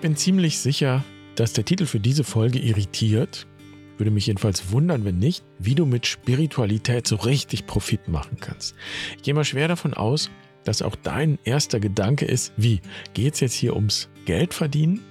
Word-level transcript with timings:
Ich 0.00 0.02
bin 0.02 0.16
ziemlich 0.16 0.58
sicher, 0.58 1.04
dass 1.34 1.52
der 1.52 1.66
Titel 1.66 1.84
für 1.84 2.00
diese 2.00 2.24
Folge 2.24 2.58
irritiert. 2.58 3.46
Würde 3.98 4.10
mich 4.10 4.28
jedenfalls 4.28 4.72
wundern, 4.72 5.04
wenn 5.04 5.18
nicht, 5.18 5.44
wie 5.58 5.74
du 5.74 5.84
mit 5.84 6.06
Spiritualität 6.06 7.06
so 7.06 7.16
richtig 7.16 7.66
Profit 7.66 8.08
machen 8.08 8.38
kannst. 8.40 8.74
Ich 9.18 9.24
gehe 9.24 9.34
mal 9.34 9.44
schwer 9.44 9.68
davon 9.68 9.92
aus, 9.92 10.30
dass 10.64 10.80
auch 10.80 10.96
dein 10.96 11.38
erster 11.44 11.80
Gedanke 11.80 12.24
ist, 12.24 12.54
wie 12.56 12.80
geht 13.12 13.34
es 13.34 13.40
jetzt 13.40 13.52
hier 13.52 13.76
ums 13.76 14.08
Geld 14.24 14.54
verdienen? 14.54 15.04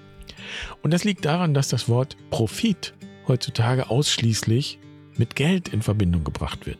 Und 0.81 0.91
das 0.91 1.03
liegt 1.03 1.23
daran, 1.23 1.53
dass 1.53 1.67
das 1.67 1.87
Wort 1.87 2.17
Profit 2.31 2.95
heutzutage 3.27 3.91
ausschließlich 3.91 4.79
mit 5.17 5.35
Geld 5.35 5.67
in 5.67 5.83
Verbindung 5.83 6.23
gebracht 6.23 6.65
wird. 6.65 6.79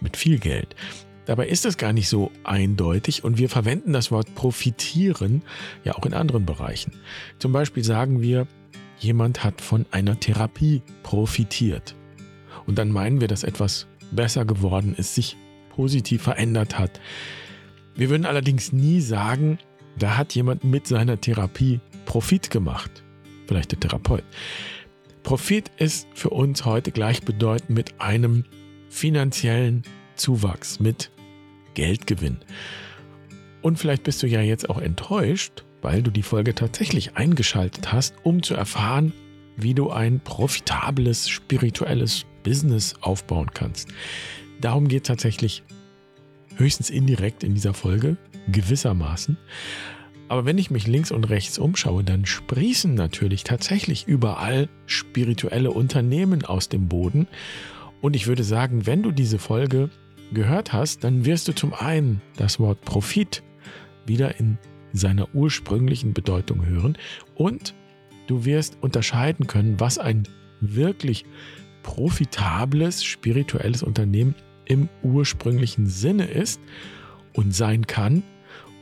Mit 0.00 0.16
viel 0.16 0.38
Geld. 0.38 0.76
Dabei 1.24 1.46
ist 1.46 1.64
das 1.64 1.76
gar 1.76 1.92
nicht 1.92 2.08
so 2.08 2.32
eindeutig 2.42 3.22
und 3.22 3.38
wir 3.38 3.48
verwenden 3.48 3.92
das 3.92 4.10
Wort 4.10 4.34
profitieren 4.34 5.42
ja 5.84 5.94
auch 5.94 6.04
in 6.04 6.14
anderen 6.14 6.44
Bereichen. 6.44 6.92
Zum 7.38 7.52
Beispiel 7.52 7.84
sagen 7.84 8.20
wir, 8.20 8.48
jemand 8.98 9.44
hat 9.44 9.60
von 9.60 9.86
einer 9.90 10.18
Therapie 10.18 10.82
profitiert. 11.02 11.94
Und 12.66 12.78
dann 12.78 12.90
meinen 12.90 13.20
wir, 13.20 13.28
dass 13.28 13.44
etwas 13.44 13.86
besser 14.10 14.44
geworden 14.44 14.94
ist, 14.96 15.14
sich 15.14 15.36
positiv 15.70 16.22
verändert 16.22 16.78
hat. 16.78 17.00
Wir 17.94 18.10
würden 18.10 18.26
allerdings 18.26 18.72
nie 18.72 19.00
sagen, 19.00 19.58
da 19.98 20.16
hat 20.16 20.34
jemand 20.34 20.64
mit 20.64 20.86
seiner 20.86 21.20
Therapie 21.20 21.80
Profit 22.04 22.50
gemacht. 22.50 23.02
Vielleicht 23.46 23.72
der 23.72 23.80
Therapeut. 23.80 24.24
Profit 25.22 25.70
ist 25.78 26.08
für 26.14 26.30
uns 26.30 26.64
heute 26.64 26.90
gleichbedeutend 26.90 27.70
mit 27.70 28.00
einem 28.00 28.44
finanziellen 28.88 29.82
Zuwachs, 30.16 30.80
mit 30.80 31.10
Geldgewinn. 31.74 32.38
Und 33.62 33.78
vielleicht 33.78 34.02
bist 34.02 34.22
du 34.22 34.26
ja 34.26 34.40
jetzt 34.40 34.68
auch 34.68 34.78
enttäuscht, 34.78 35.64
weil 35.82 36.02
du 36.02 36.10
die 36.10 36.22
Folge 36.22 36.54
tatsächlich 36.54 37.16
eingeschaltet 37.16 37.92
hast, 37.92 38.14
um 38.22 38.42
zu 38.42 38.54
erfahren, 38.54 39.12
wie 39.56 39.74
du 39.74 39.90
ein 39.90 40.20
profitables 40.20 41.28
spirituelles 41.28 42.24
Business 42.42 42.94
aufbauen 43.00 43.50
kannst. 43.52 43.88
Darum 44.60 44.88
geht 44.88 45.02
es 45.02 45.08
tatsächlich 45.08 45.62
höchstens 46.56 46.90
indirekt 46.90 47.44
in 47.44 47.54
dieser 47.54 47.74
Folge, 47.74 48.16
gewissermaßen. 48.50 49.36
Aber 50.28 50.44
wenn 50.44 50.58
ich 50.58 50.70
mich 50.70 50.86
links 50.86 51.10
und 51.10 51.24
rechts 51.24 51.58
umschaue, 51.58 52.04
dann 52.04 52.24
sprießen 52.24 52.94
natürlich 52.94 53.44
tatsächlich 53.44 54.06
überall 54.06 54.68
spirituelle 54.86 55.70
Unternehmen 55.70 56.44
aus 56.44 56.68
dem 56.68 56.88
Boden. 56.88 57.26
Und 58.00 58.16
ich 58.16 58.26
würde 58.26 58.42
sagen, 58.42 58.86
wenn 58.86 59.02
du 59.02 59.10
diese 59.10 59.38
Folge 59.38 59.90
gehört 60.32 60.72
hast, 60.72 61.04
dann 61.04 61.24
wirst 61.24 61.48
du 61.48 61.54
zum 61.54 61.74
einen 61.74 62.20
das 62.36 62.58
Wort 62.58 62.80
Profit 62.82 63.42
wieder 64.06 64.38
in 64.38 64.58
seiner 64.92 65.34
ursprünglichen 65.34 66.12
Bedeutung 66.12 66.66
hören 66.66 66.98
und 67.34 67.74
du 68.26 68.44
wirst 68.44 68.76
unterscheiden 68.80 69.46
können, 69.46 69.80
was 69.80 69.98
ein 69.98 70.24
wirklich 70.60 71.24
profitables 71.82 73.04
spirituelles 73.04 73.82
Unternehmen 73.82 74.34
im 74.64 74.88
ursprünglichen 75.02 75.86
Sinne 75.86 76.24
ist 76.24 76.60
und 77.32 77.54
sein 77.54 77.86
kann 77.86 78.22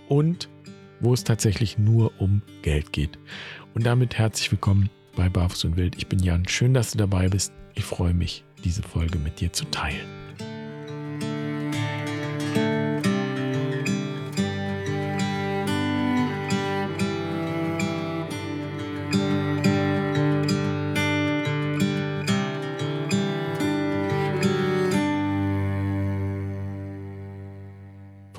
und 0.09 0.48
wo 1.01 1.15
es 1.15 1.25
tatsächlich 1.25 1.78
nur 1.78 2.12
um 2.21 2.43
Geld 2.62 2.93
geht. 2.93 3.19
Und 3.75 3.87
damit 3.87 4.19
herzlich 4.19 4.51
willkommen 4.51 4.91
bei 5.17 5.28
Barfuß 5.28 5.65
und 5.65 5.77
Wild. 5.77 5.97
Ich 5.97 6.09
bin 6.09 6.19
Jan. 6.19 6.47
Schön, 6.47 6.75
dass 6.75 6.93
du 6.93 6.98
dabei 6.98 7.28
bist. 7.28 7.53
Ich 7.75 7.84
freue 7.84 8.15
mich, 8.15 8.45
diese 8.65 8.83
Folge 8.83 9.19
mit 9.19 9.41
dir 9.41 9.53
zu 9.53 9.65
teilen. 9.67 10.19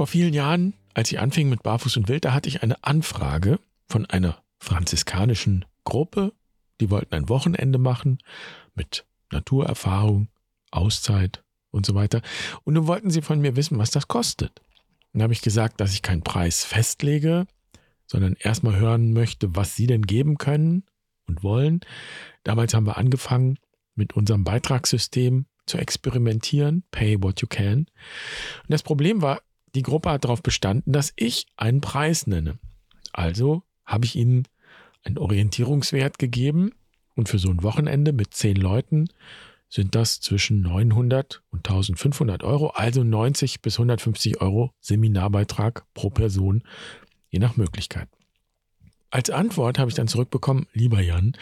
Vor 0.02 0.08
vielen 0.08 0.34
Jahren 0.34 0.74
als 0.96 1.12
ich 1.12 1.20
anfing 1.20 1.48
mit 1.48 1.62
Barfuß 1.62 1.96
und 1.98 2.10
Wild, 2.10 2.26
da 2.26 2.34
hatte 2.34 2.50
ich 2.50 2.64
eine 2.64 2.84
Anfrage 2.84 3.60
von 3.88 4.08
einer 4.08 4.42
franziskanischen 4.58 5.64
Gruppe. 5.84 6.34
Die 6.80 6.90
wollten 6.90 7.14
ein 7.14 7.30
Wochenende 7.30 7.78
machen 7.78 8.18
mit 8.74 9.06
Naturerfahrung, 9.32 10.30
Auszeit 10.72 11.44
und 11.70 11.86
so 11.86 11.94
weiter. 11.94 12.24
Und 12.64 12.74
nun 12.74 12.88
wollten 12.88 13.12
sie 13.12 13.22
von 13.22 13.42
mir 13.42 13.56
wissen, 13.56 13.78
was 13.78 13.92
das 13.92 14.08
kostet. 14.08 14.64
Dann 15.14 15.22
habe 15.22 15.34
ich 15.34 15.44
gesagt, 15.44 15.80
dass 15.80 15.94
ich 15.94 16.02
keinen 16.02 16.24
Preis 16.24 16.64
festlege, 16.64 17.46
sondern 18.08 18.36
erstmal 18.40 18.78
hören 18.78 19.14
möchte, 19.14 19.56
was 19.56 19.76
sie 19.76 19.86
denn 19.86 20.02
geben 20.02 20.40
können 20.40 20.84
und 21.28 21.44
wollen. 21.44 21.82
Damals 22.44 22.74
haben 22.74 22.88
wir 22.88 22.98
angefangen, 22.98 23.60
mit 23.94 24.14
unserem 24.14 24.46
Beitragssystem 24.46 25.46
zu 25.68 25.78
experimentieren, 25.78 26.86
pay 26.90 27.22
what 27.22 27.40
you 27.42 27.48
can. 27.48 27.82
Und 27.82 28.70
das 28.70 28.82
Problem 28.82 29.22
war, 29.22 29.44
die 29.76 29.84
Gruppe 29.84 30.12
hat 30.12 30.24
darauf 30.24 30.44
bestanden, 30.44 30.92
dass 30.92 31.14
ich 31.16 31.48
einen 31.58 31.82
Preis 31.82 32.28
nenne. 32.28 32.58
Also 33.14 33.64
habe 33.86 34.06
ich 34.06 34.16
ihnen 34.16 34.48
einen 35.04 35.18
Orientierungswert 35.18 36.20
gegeben 36.20 36.72
und 37.16 37.30
für 37.30 37.40
so 37.40 37.50
ein 37.50 37.64
Wochenende 37.64 38.14
mit 38.14 38.34
zehn 38.34 38.56
Leuten 38.56 39.08
sind 39.70 39.96
das 39.96 40.20
zwischen 40.20 40.62
900 40.62 41.42
und 41.50 41.60
1500 41.60 42.44
Euro, 42.44 42.68
also 42.72 43.04
90 43.04 43.62
bis 43.62 43.76
150 43.76 44.42
Euro 44.42 44.74
Seminarbeitrag 44.82 45.86
pro 45.94 46.10
Person, 46.10 46.64
je 47.30 47.40
nach 47.40 47.56
Möglichkeit. 47.56 48.10
Als 49.12 49.30
Antwort 49.30 49.78
habe 49.78 49.90
ich 49.90 49.96
dann 49.96 50.08
zurückbekommen, 50.08 50.68
lieber 50.72 51.02
Jan, 51.02 51.34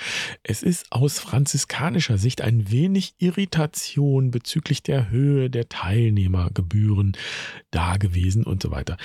es 0.41 0.63
ist 0.63 0.91
aus 0.91 1.19
franziskanischer 1.19 2.17
Sicht 2.17 2.41
ein 2.41 2.71
wenig 2.71 3.13
Irritation 3.19 4.31
bezüglich 4.31 4.81
der 4.81 5.11
Höhe 5.11 5.51
der 5.51 5.69
Teilnehmergebühren 5.69 7.15
da 7.69 7.97
gewesen 7.97 8.43
und 8.43 8.63
so 8.63 8.71
weiter. 8.71 8.97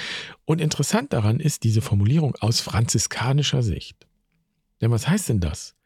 Und 0.46 0.62
interessant 0.62 1.12
daran 1.12 1.40
ist 1.40 1.62
diese 1.62 1.82
Formulierung 1.82 2.36
aus 2.40 2.62
franziskanischer 2.62 3.62
Sicht. 3.62 4.06
Denn 4.80 4.90
was 4.90 5.06
heißt 5.08 5.28
denn 5.28 5.40
das? 5.40 5.76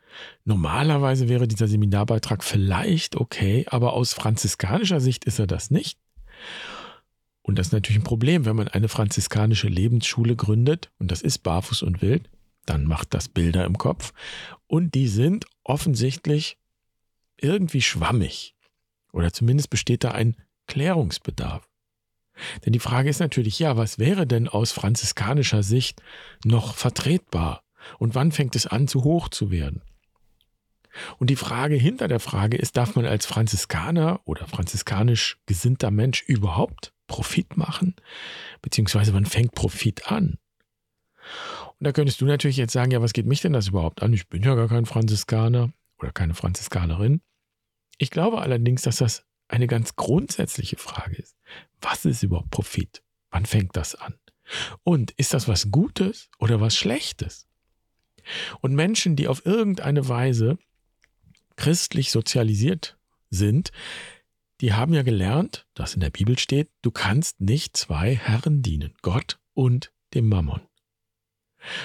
Normalerweise 0.44 1.28
wäre 1.28 1.48
dieser 1.48 1.66
Seminarbeitrag 1.66 2.44
vielleicht 2.44 3.16
okay, 3.16 3.66
aber 3.68 3.92
aus 3.92 4.12
franziskanischer 4.12 5.00
Sicht 5.00 5.24
ist 5.24 5.40
er 5.40 5.48
das 5.48 5.72
nicht. 5.72 5.98
Und 7.42 7.58
das 7.58 7.68
ist 7.68 7.72
natürlich 7.72 8.00
ein 8.00 8.04
Problem, 8.04 8.44
wenn 8.44 8.54
man 8.54 8.68
eine 8.68 8.88
franziskanische 8.88 9.68
Lebensschule 9.68 10.36
gründet, 10.36 10.90
und 10.98 11.10
das 11.10 11.22
ist 11.22 11.38
barfuß 11.38 11.82
und 11.82 12.02
wild, 12.02 12.28
dann 12.66 12.84
macht 12.84 13.14
das 13.14 13.28
Bilder 13.28 13.64
im 13.64 13.78
Kopf 13.78 14.12
und 14.66 14.94
die 14.94 15.08
sind 15.08 15.46
offensichtlich 15.64 16.58
irgendwie 17.36 17.82
schwammig 17.82 18.54
oder 19.12 19.32
zumindest 19.32 19.70
besteht 19.70 20.04
da 20.04 20.10
ein 20.10 20.36
Klärungsbedarf. 20.66 21.68
Denn 22.64 22.72
die 22.72 22.78
Frage 22.78 23.10
ist 23.10 23.20
natürlich, 23.20 23.58
ja, 23.58 23.76
was 23.76 23.98
wäre 23.98 24.26
denn 24.26 24.48
aus 24.48 24.72
franziskanischer 24.72 25.62
Sicht 25.62 26.02
noch 26.44 26.74
vertretbar 26.74 27.62
und 27.98 28.14
wann 28.14 28.32
fängt 28.32 28.54
es 28.54 28.66
an 28.66 28.86
zu 28.86 29.04
hoch 29.04 29.28
zu 29.28 29.50
werden? 29.50 29.82
Und 31.18 31.30
die 31.30 31.36
Frage 31.36 31.76
hinter 31.76 32.08
der 32.08 32.20
Frage 32.20 32.56
ist, 32.56 32.76
darf 32.76 32.96
man 32.96 33.06
als 33.06 33.26
Franziskaner 33.26 34.20
oder 34.24 34.46
franziskanisch 34.46 35.38
gesinnter 35.46 35.90
Mensch 35.90 36.22
überhaupt 36.22 36.92
Profit 37.06 37.56
machen? 37.56 37.94
Beziehungsweise 38.62 39.14
wann 39.14 39.26
fängt 39.26 39.54
Profit 39.54 40.10
an? 40.10 40.38
Und 41.78 41.84
da 41.84 41.92
könntest 41.92 42.20
du 42.20 42.24
natürlich 42.24 42.56
jetzt 42.56 42.72
sagen, 42.72 42.90
ja, 42.90 43.00
was 43.00 43.12
geht 43.12 43.26
mich 43.26 43.40
denn 43.40 43.52
das 43.52 43.68
überhaupt 43.68 44.02
an? 44.02 44.12
Ich 44.12 44.28
bin 44.28 44.42
ja 44.42 44.54
gar 44.54 44.68
kein 44.68 44.86
Franziskaner 44.86 45.72
oder 45.98 46.12
keine 46.12 46.34
Franziskanerin. 46.34 47.20
Ich 47.98 48.10
glaube 48.10 48.40
allerdings, 48.40 48.82
dass 48.82 48.96
das 48.96 49.24
eine 49.48 49.66
ganz 49.66 49.96
grundsätzliche 49.96 50.76
Frage 50.76 51.16
ist. 51.16 51.36
Was 51.80 52.04
ist 52.04 52.22
überhaupt 52.22 52.50
Profit? 52.50 53.02
Wann 53.30 53.46
fängt 53.46 53.76
das 53.76 53.94
an? 53.94 54.14
Und 54.82 55.12
ist 55.12 55.34
das 55.34 55.48
was 55.48 55.70
Gutes 55.70 56.30
oder 56.38 56.60
was 56.60 56.76
Schlechtes? 56.76 57.46
Und 58.60 58.74
Menschen, 58.74 59.16
die 59.16 59.28
auf 59.28 59.46
irgendeine 59.46 60.08
Weise 60.08 60.58
christlich 61.56 62.10
sozialisiert 62.10 62.98
sind, 63.30 63.70
die 64.60 64.72
haben 64.72 64.92
ja 64.92 65.02
gelernt, 65.02 65.66
dass 65.74 65.94
in 65.94 66.00
der 66.00 66.10
Bibel 66.10 66.38
steht, 66.38 66.70
du 66.82 66.90
kannst 66.90 67.40
nicht 67.40 67.76
zwei 67.76 68.16
Herren 68.16 68.62
dienen, 68.62 68.94
Gott 69.02 69.38
und 69.54 69.92
dem 70.14 70.28
Mammon. 70.28 70.60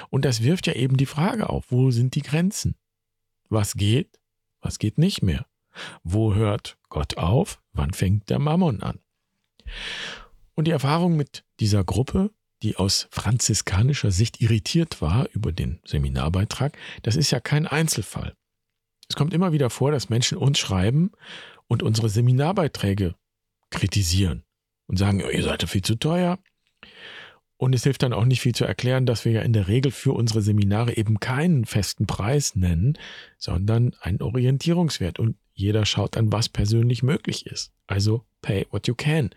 Und 0.10 0.26
das 0.26 0.44
wirft 0.44 0.68
ja 0.68 0.74
eben 0.74 0.98
die 0.98 1.06
Frage 1.06 1.50
auf, 1.50 1.66
wo 1.70 1.92
sind 1.92 2.16
die 2.16 2.22
Grenzen? 2.22 2.76
Was 3.50 3.76
geht, 3.76 4.20
was 4.62 4.80
geht 4.80 4.98
nicht 4.98 5.22
mehr? 5.22 5.46
Wo 6.04 6.34
hört 6.34 6.78
Gott 6.90 7.18
auf? 7.18 7.62
Wann 7.74 7.94
fängt 7.94 8.30
der 8.30 8.40
Mammon 8.40 8.82
an? 8.82 9.00
Und 10.56 10.66
die 10.66 10.72
Erfahrung 10.72 11.16
mit 11.16 11.44
dieser 11.60 11.84
Gruppe, 11.84 12.32
die 12.62 12.78
aus 12.78 13.08
franziskanischer 13.12 14.12
Sicht 14.12 14.42
irritiert 14.42 15.02
war 15.02 15.28
über 15.32 15.52
den 15.52 15.80
Seminarbeitrag, 15.86 16.78
das 17.02 17.16
ist 17.16 17.32
ja 17.32 17.40
kein 17.40 17.68
Einzelfall. 17.68 18.36
Es 19.10 19.16
kommt 19.16 19.34
immer 19.34 19.52
wieder 19.52 19.70
vor, 19.70 19.92
dass 19.92 20.10
Menschen 20.10 20.38
uns 20.38 20.60
schreiben 20.60 21.12
und 21.68 21.84
unsere 21.84 22.10
Seminarbeiträge 22.10 23.16
kritisieren 23.70 24.44
und 24.88 24.98
sagen, 24.98 25.20
ihr 25.20 25.44
seid 25.44 25.62
ja 25.62 25.68
viel 25.68 25.82
zu 25.82 25.96
teuer, 25.96 26.40
Und 27.64 27.74
es 27.74 27.84
hilft 27.84 28.04
dann 28.04 28.12
auch 28.12 28.26
nicht 28.26 28.42
viel 28.42 28.54
zu 28.54 28.66
erklären, 28.66 29.06
dass 29.06 29.24
wir 29.24 29.32
ja 29.32 29.42
in 29.42 29.54
der 29.54 29.70
Regel 29.70 29.94
für 29.94 30.12
unsere 30.12 30.42
Seminare 30.42 30.98
eben 30.98 31.22
keinen 31.22 31.64
festen 31.64 32.08
Preis 32.08 32.58
nennen, 32.58 32.98
sondern 33.38 33.96
einen 34.02 34.22
Orientierungswert. 34.22 35.18
Und 35.18 35.38
jeder 35.54 35.86
schaut 35.86 36.18
dann, 36.18 36.34
was 36.34 36.50
persönlich 36.50 37.04
möglich 37.04 37.46
ist. 37.46 37.72
Also 37.88 38.26
pay 38.42 38.68
what 38.72 38.90
you 38.90 38.96
can. 38.96 39.30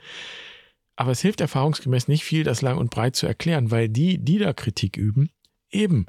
Aber 0.96 1.12
es 1.12 1.20
hilft 1.20 1.40
erfahrungsgemäß 1.40 2.08
nicht 2.08 2.24
viel, 2.24 2.42
das 2.42 2.62
lang 2.62 2.78
und 2.78 2.90
breit 2.90 3.14
zu 3.14 3.28
erklären, 3.28 3.70
weil 3.70 3.88
die, 3.88 4.18
die 4.18 4.38
da 4.38 4.52
Kritik 4.52 4.96
üben, 4.96 5.30
eben 5.70 6.06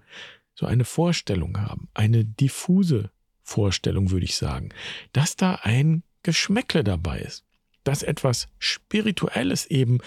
so 0.56 0.66
eine 0.66 0.86
Vorstellung 0.86 1.60
haben, 1.60 1.88
eine 1.94 2.26
diffuse 2.26 3.12
Vorstellung, 3.44 4.10
würde 4.10 4.26
ich 4.26 4.38
sagen, 4.38 4.70
dass 5.14 5.36
da 5.36 5.60
ein 5.62 6.02
Geschmäckle 6.24 6.84
dabei 6.84 7.20
ist, 7.20 7.46
dass 7.84 8.02
etwas 8.02 8.48
Spirituelles 8.58 9.68
eben 9.68 10.00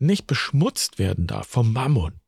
nicht 0.00 0.26
beschmutzt 0.26 0.98
werden 0.98 1.26
darf 1.26 1.46
vom 1.46 1.72
Mammon 1.72 2.20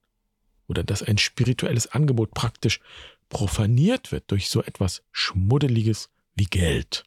oder 0.69 0.85
dass 0.85 1.03
ein 1.03 1.19
spirituelles 1.19 1.89
Angebot 1.89 2.33
praktisch 2.33 2.81
profaniert 3.29 4.13
wird 4.13 4.31
durch 4.31 4.49
so 4.49 4.63
etwas 4.63 5.03
Schmuddeliges 5.11 6.11
wie 6.35 6.45
Geld 6.45 7.05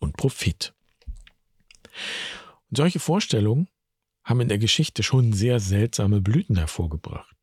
und 0.00 0.16
Profit. 0.16 0.74
Und 2.68 2.76
solche 2.76 2.98
Vorstellungen 2.98 3.68
haben 4.24 4.40
in 4.40 4.48
der 4.48 4.58
Geschichte 4.58 5.02
schon 5.02 5.32
sehr 5.32 5.60
seltsame 5.60 6.20
Blüten 6.20 6.56
hervorgebracht. 6.56 7.36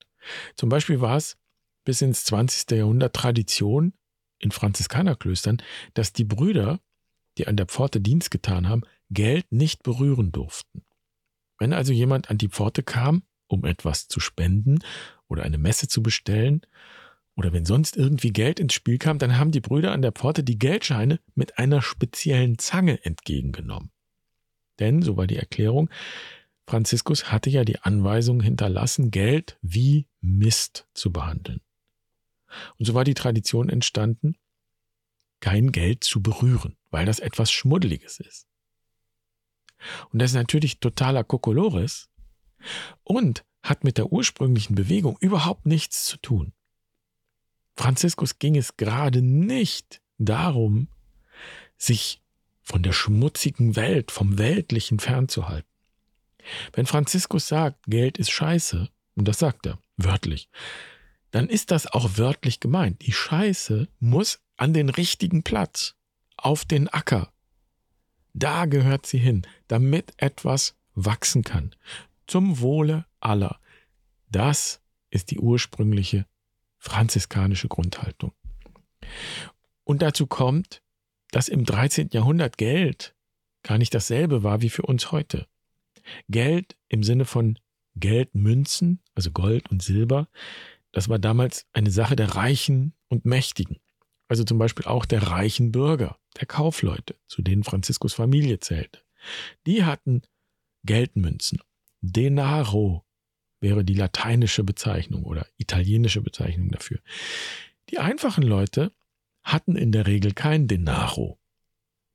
Zum 0.56 0.70
Beispiel 0.70 1.00
war 1.00 1.18
es 1.18 1.38
bis 1.86 2.02
ins 2.02 2.24
20. 2.26 2.72
Jahrhundert 2.72 3.16
Tradition 3.16 3.94
in 4.40 4.52
Franziskanerklöstern, 4.52 5.62
dass 5.94 6.14
die 6.14 6.24
Brüder, 6.26 6.80
die 7.38 7.48
an 7.48 7.56
der 7.56 7.66
Pforte 7.66 8.02
Dienst 8.02 8.32
getan 8.32 8.68
haben, 8.68 8.84
Geld 9.10 9.52
nicht 9.52 9.84
berühren 9.84 10.32
durften. 10.32 10.84
Wenn 11.60 11.74
also 11.74 11.94
jemand 11.94 12.30
an 12.30 12.38
die 12.38 12.50
Pforte 12.50 12.84
kam, 12.84 13.24
um 13.48 13.66
etwas 13.66 14.08
zu 14.08 14.20
spenden 14.20 14.80
oder 15.28 15.44
eine 15.44 15.58
Messe 15.58 15.88
zu 15.88 16.02
bestellen, 16.02 16.62
oder 17.36 17.52
wenn 17.52 17.66
sonst 17.66 17.98
irgendwie 17.98 18.32
Geld 18.32 18.60
ins 18.60 18.74
Spiel 18.74 18.98
kam, 18.98 19.18
dann 19.18 19.38
haben 19.38 19.52
die 19.52 19.60
Brüder 19.60 19.92
an 19.92 20.02
der 20.02 20.12
Pforte 20.12 20.44
die 20.44 20.60
Geldscheine 20.60 21.20
mit 21.34 21.58
einer 21.58 21.82
speziellen 21.82 22.60
Zange 22.60 23.04
entgegengenommen. 23.04 23.92
Denn, 24.80 25.02
so 25.02 25.18
war 25.18 25.28
die 25.28 25.38
Erklärung, 25.38 25.90
Franziskus 26.68 27.32
hatte 27.32 27.50
ja 27.50 27.66
die 27.66 27.80
Anweisung 27.80 28.42
hinterlassen, 28.42 29.12
Geld 29.12 29.58
wie 29.62 30.08
Mist 30.22 30.88
zu 30.94 31.12
behandeln. 31.12 31.62
Und 32.78 32.86
so 32.86 32.94
war 32.94 33.04
die 33.04 33.16
Tradition 33.16 33.70
entstanden, 33.70 34.38
kein 35.40 35.72
Geld 35.72 36.04
zu 36.04 36.22
berühren, 36.22 36.78
weil 36.90 37.06
das 37.06 37.20
etwas 37.20 37.52
Schmuddeliges 37.52 38.20
ist. 38.20 38.48
Und 40.12 40.22
das 40.22 40.32
ist 40.32 40.36
natürlich 40.36 40.80
totaler 40.80 41.24
Kokolores 41.24 42.10
und 43.04 43.44
hat 43.62 43.84
mit 43.84 43.98
der 43.98 44.12
ursprünglichen 44.12 44.76
Bewegung 44.76 45.18
überhaupt 45.20 45.66
nichts 45.66 46.06
zu 46.06 46.18
tun. 46.18 46.54
Franziskus 47.76 48.40
ging 48.40 48.56
es 48.56 48.78
gerade 48.78 49.22
nicht 49.22 50.02
darum, 50.18 50.90
sich 51.78 52.22
von 52.62 52.84
der 52.84 52.94
schmutzigen 52.94 53.76
Welt, 53.76 54.12
vom 54.12 54.38
Weltlichen 54.38 55.00
fernzuhalten. 55.00 55.70
Wenn 56.74 56.86
Franziskus 56.86 57.48
sagt, 57.48 57.84
Geld 57.88 58.18
ist 58.18 58.32
scheiße, 58.32 58.90
und 59.16 59.28
das 59.28 59.40
sagt 59.40 59.66
er 59.66 59.80
wörtlich, 59.98 60.50
dann 61.32 61.50
ist 61.50 61.72
das 61.72 61.88
auch 61.88 62.18
wörtlich 62.18 62.60
gemeint. 62.60 63.02
Die 63.06 63.12
Scheiße 63.12 63.88
muss 64.00 64.40
an 64.56 64.74
den 64.74 64.90
richtigen 64.90 65.44
Platz, 65.44 65.96
auf 66.38 66.64
den 66.64 66.88
Acker, 66.90 67.33
da 68.34 68.66
gehört 68.66 69.06
sie 69.06 69.20
hin, 69.20 69.44
damit 69.68 70.14
etwas 70.18 70.76
wachsen 70.96 71.44
kann. 71.44 71.76
Zum 72.28 72.60
Wohle 72.60 73.06
aller. 73.20 73.60
Das 74.30 74.82
ist 75.10 75.32
die 75.32 75.40
ursprüngliche 75.40 76.26
franziskanische 76.78 77.68
Grundhaltung. 77.68 78.34
Und 79.84 80.02
dazu 80.02 80.28
kommt, 80.28 80.82
dass 81.32 81.48
im 81.48 81.66
13. 81.66 82.10
Jahrhundert 82.12 82.58
Geld 82.58 83.16
gar 83.64 83.78
nicht 83.78 83.94
dasselbe 83.94 84.44
war 84.44 84.62
wie 84.62 84.70
für 84.70 84.84
uns 84.84 85.12
heute. 85.12 85.48
Geld 86.30 86.76
im 86.90 87.04
Sinne 87.04 87.26
von 87.26 87.58
Geldmünzen, 87.96 89.00
also 89.16 89.32
Gold 89.32 89.70
und 89.70 89.82
Silber, 89.82 90.28
das 90.92 91.10
war 91.10 91.20
damals 91.20 91.66
eine 91.74 91.92
Sache 91.92 92.16
der 92.16 92.36
Reichen 92.36 92.94
und 93.08 93.26
Mächtigen 93.26 93.80
also 94.34 94.46
zum 94.46 94.58
Beispiel 94.58 94.86
auch 94.86 95.06
der 95.06 95.28
reichen 95.28 95.72
Bürger, 95.72 96.18
der 96.40 96.48
Kaufleute, 96.48 97.16
zu 97.28 97.44
denen 97.44 97.64
Franziskus 97.64 98.16
Familie 98.16 98.60
zählte. 98.60 99.00
Die 99.68 99.84
hatten 99.86 100.24
Geldmünzen. 100.84 101.60
Denaro 102.02 103.06
wäre 103.60 103.86
die 103.86 103.94
lateinische 103.94 104.64
Bezeichnung 104.64 105.24
oder 105.24 105.46
italienische 105.60 106.22
Bezeichnung 106.22 106.70
dafür. 106.70 107.00
Die 107.92 108.00
einfachen 108.00 108.42
Leute 108.42 108.92
hatten 109.44 109.76
in 109.76 109.92
der 109.92 110.08
Regel 110.08 110.34
kein 110.34 110.68
Denaro. 110.68 111.38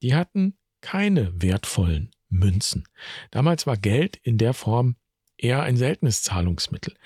Die 0.02 0.16
hatten 0.16 0.58
keine 0.80 1.40
wertvollen 1.40 2.10
Münzen. 2.30 2.82
Damals 3.30 3.64
war 3.68 3.76
Geld 3.76 4.16
in 4.16 4.38
der 4.38 4.54
Form 4.54 4.96
eher 5.36 5.62
ein 5.62 5.76
seltenes 5.76 6.24
Zahlungsmittel. 6.24 6.96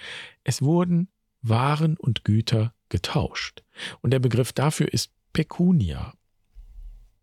Es 0.43 0.63
wurden 0.63 1.09
Waren 1.43 1.99
und 1.99 2.25
Güter 2.25 2.73
getauscht. 2.89 3.62
Und 4.01 4.11
der 4.13 4.19
Begriff 4.19 4.53
dafür 4.53 4.93
ist 4.93 5.11
Pecunia. 5.33 6.15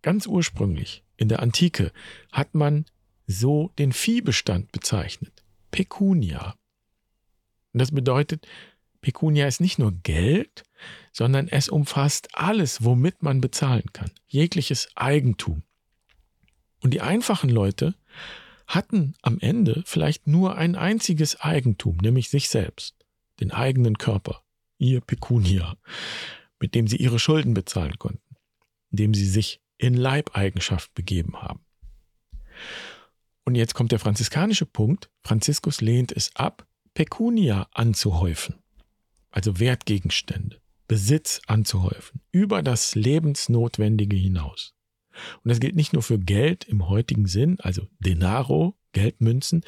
Ganz 0.02 0.28
ursprünglich 0.28 1.04
in 1.18 1.30
der 1.30 1.42
Antike 1.42 1.92
hat 2.32 2.56
man 2.56 2.86
so 3.28 3.72
den 3.78 3.92
Viehbestand 3.92 4.72
bezeichnet. 4.72 5.44
Pecunia. 5.72 6.56
Und 7.74 7.80
das 7.82 7.92
bedeutet, 7.92 8.48
Pecunia 9.02 9.48
ist 9.48 9.62
nicht 9.62 9.80
nur 9.80 9.92
Geld, 10.04 10.64
sondern 11.12 11.48
es 11.48 11.70
umfasst 11.70 12.30
alles, 12.34 12.84
womit 12.84 13.22
man 13.22 13.42
bezahlen 13.42 13.94
kann. 13.94 14.12
Jegliches 14.28 14.90
Eigentum. 14.96 15.64
Und 16.82 16.94
die 16.94 17.02
einfachen 17.02 17.50
Leute 17.50 17.96
hatten 18.68 19.16
am 19.22 19.40
Ende 19.40 19.84
vielleicht 19.86 20.28
nur 20.28 20.56
ein 20.56 20.76
einziges 20.76 21.40
Eigentum, 21.42 21.98
nämlich 21.98 22.30
sich 22.30 22.50
selbst, 22.50 22.96
den 23.40 23.52
eigenen 23.52 23.98
Körper 23.98 24.44
ihr 24.78 25.02
Pecunia, 25.02 25.76
mit 26.60 26.76
dem 26.76 26.88
sie 26.88 26.98
ihre 26.98 27.20
Schulden 27.20 27.54
bezahlen 27.54 27.98
konnten, 27.98 28.36
indem 28.92 29.14
sie 29.14 29.26
sich 29.26 29.62
in 29.78 29.94
Leibeigenschaft 29.94 30.94
begeben 30.94 31.42
haben. 31.42 31.62
Und 33.46 33.56
jetzt 33.56 33.74
kommt 33.74 33.92
der 33.92 34.00
franziskanische 34.00 34.66
Punkt. 34.66 35.10
Franziskus 35.24 35.82
lehnt 35.82 36.12
es 36.12 36.36
ab, 36.36 36.68
Pecunia 36.94 37.68
anzuhäufen, 37.74 38.56
also 39.32 39.60
Wertgegenstände, 39.60 40.62
Besitz 40.88 41.42
anzuhäufen, 41.48 42.22
über 42.32 42.62
das 42.62 42.96
Lebensnotwendige 42.96 44.18
hinaus. 44.18 44.76
Und 45.44 45.50
das 45.50 45.60
gilt 45.60 45.76
nicht 45.76 45.94
nur 45.94 46.04
für 46.04 46.20
Geld 46.20 46.66
im 46.66 46.90
heutigen 46.90 47.26
Sinn, 47.26 47.60
also 47.60 47.88
Denaro, 48.00 48.78
Geldmünzen, 48.92 49.64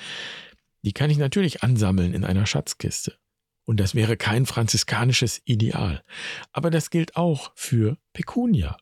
die 0.84 0.94
kann 0.94 1.10
ich 1.10 1.18
natürlich 1.18 1.64
ansammeln 1.64 2.14
in 2.14 2.24
einer 2.24 2.46
Schatzkiste. 2.46 3.18
Und 3.66 3.80
das 3.80 3.96
wäre 3.96 4.18
kein 4.18 4.46
franziskanisches 4.46 5.42
Ideal. 5.46 6.04
Aber 6.52 6.70
das 6.70 6.90
gilt 6.90 7.16
auch 7.16 7.52
für 7.56 7.98
Pecunia. 8.14 8.78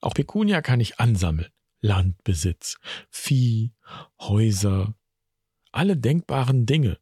Auch 0.00 0.14
Pecunia 0.14 0.62
kann 0.62 0.80
ich 0.80 0.98
ansammeln. 0.98 1.50
Landbesitz, 1.80 2.78
Vieh, 3.10 3.72
Häuser, 4.18 4.94
alle 5.70 5.96
denkbaren 5.96 6.64
Dinge. 6.64 6.98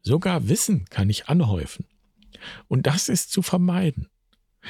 Sogar 0.00 0.48
Wissen 0.48 0.86
kann 0.86 1.10
ich 1.10 1.28
anhäufen. 1.28 1.86
Und 2.66 2.86
das 2.86 3.08
ist 3.08 3.30
zu 3.30 3.42
vermeiden. 3.42 4.08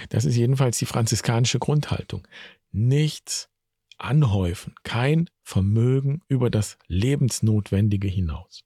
Das 0.09 0.25
ist 0.25 0.37
jedenfalls 0.37 0.79
die 0.79 0.87
franziskanische 0.87 1.59
Grundhaltung. 1.59 2.27
Nichts 2.73 3.51
anhäufen, 3.99 4.75
kein 4.83 5.31
Vermögen 5.43 6.23
über 6.29 6.51
das 6.51 6.79
Lebensnotwendige 6.89 8.09
hinaus. 8.09 8.65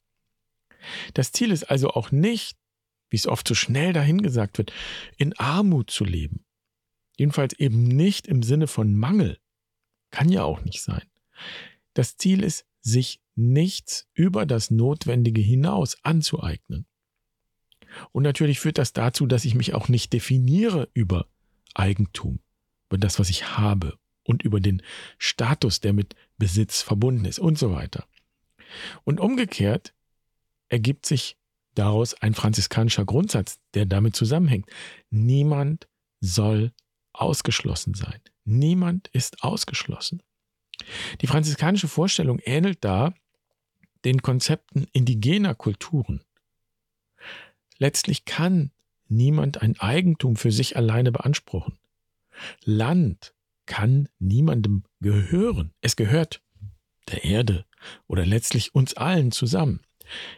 Das 1.14 1.32
Ziel 1.32 1.50
ist 1.50 1.64
also 1.64 1.90
auch 1.90 2.10
nicht, 2.10 2.56
wie 3.10 3.16
es 3.16 3.26
oft 3.26 3.46
so 3.46 3.54
schnell 3.54 3.92
dahingesagt 3.92 4.58
wird, 4.58 4.72
in 5.16 5.36
Armut 5.38 5.90
zu 5.90 6.04
leben. 6.04 6.44
Jedenfalls 7.16 7.54
eben 7.54 7.88
nicht 7.88 8.26
im 8.26 8.42
Sinne 8.42 8.66
von 8.66 8.94
Mangel. 8.94 9.38
Kann 10.10 10.28
ja 10.28 10.44
auch 10.44 10.62
nicht 10.62 10.82
sein. 10.82 11.06
Das 11.94 12.16
Ziel 12.16 12.42
ist, 12.42 12.66
sich 12.80 13.20
nichts 13.34 14.08
über 14.14 14.46
das 14.46 14.70
Notwendige 14.70 15.40
hinaus 15.40 15.96
anzueignen. 16.04 16.86
Und 18.12 18.22
natürlich 18.22 18.60
führt 18.60 18.78
das 18.78 18.92
dazu, 18.92 19.26
dass 19.26 19.44
ich 19.44 19.54
mich 19.54 19.74
auch 19.74 19.88
nicht 19.88 20.12
definiere 20.12 20.88
über 20.94 21.26
Eigentum, 21.74 22.40
über 22.88 22.98
das, 22.98 23.18
was 23.18 23.30
ich 23.30 23.56
habe 23.56 23.98
und 24.22 24.42
über 24.42 24.60
den 24.60 24.82
Status, 25.18 25.80
der 25.80 25.92
mit 25.92 26.14
Besitz 26.38 26.82
verbunden 26.82 27.24
ist 27.24 27.38
und 27.38 27.58
so 27.58 27.72
weiter. 27.72 28.06
Und 29.04 29.20
umgekehrt 29.20 29.94
ergibt 30.68 31.06
sich 31.06 31.36
daraus 31.78 32.14
ein 32.14 32.34
franziskanischer 32.34 33.04
Grundsatz, 33.04 33.58
der 33.74 33.86
damit 33.86 34.16
zusammenhängt. 34.16 34.68
Niemand 35.10 35.88
soll 36.20 36.72
ausgeschlossen 37.12 37.94
sein. 37.94 38.20
Niemand 38.44 39.08
ist 39.08 39.42
ausgeschlossen. 39.42 40.22
Die 41.20 41.26
franziskanische 41.26 41.88
Vorstellung 41.88 42.38
ähnelt 42.44 42.84
da 42.84 43.14
den 44.04 44.22
Konzepten 44.22 44.86
indigener 44.92 45.54
Kulturen. 45.54 46.22
Letztlich 47.78 48.24
kann 48.24 48.70
niemand 49.08 49.62
ein 49.62 49.78
Eigentum 49.80 50.36
für 50.36 50.52
sich 50.52 50.76
alleine 50.76 51.12
beanspruchen. 51.12 51.78
Land 52.64 53.34
kann 53.66 54.08
niemandem 54.18 54.84
gehören. 55.00 55.72
Es 55.80 55.96
gehört 55.96 56.42
der 57.08 57.24
Erde 57.24 57.64
oder 58.06 58.26
letztlich 58.26 58.74
uns 58.74 58.94
allen 58.94 59.32
zusammen. 59.32 59.85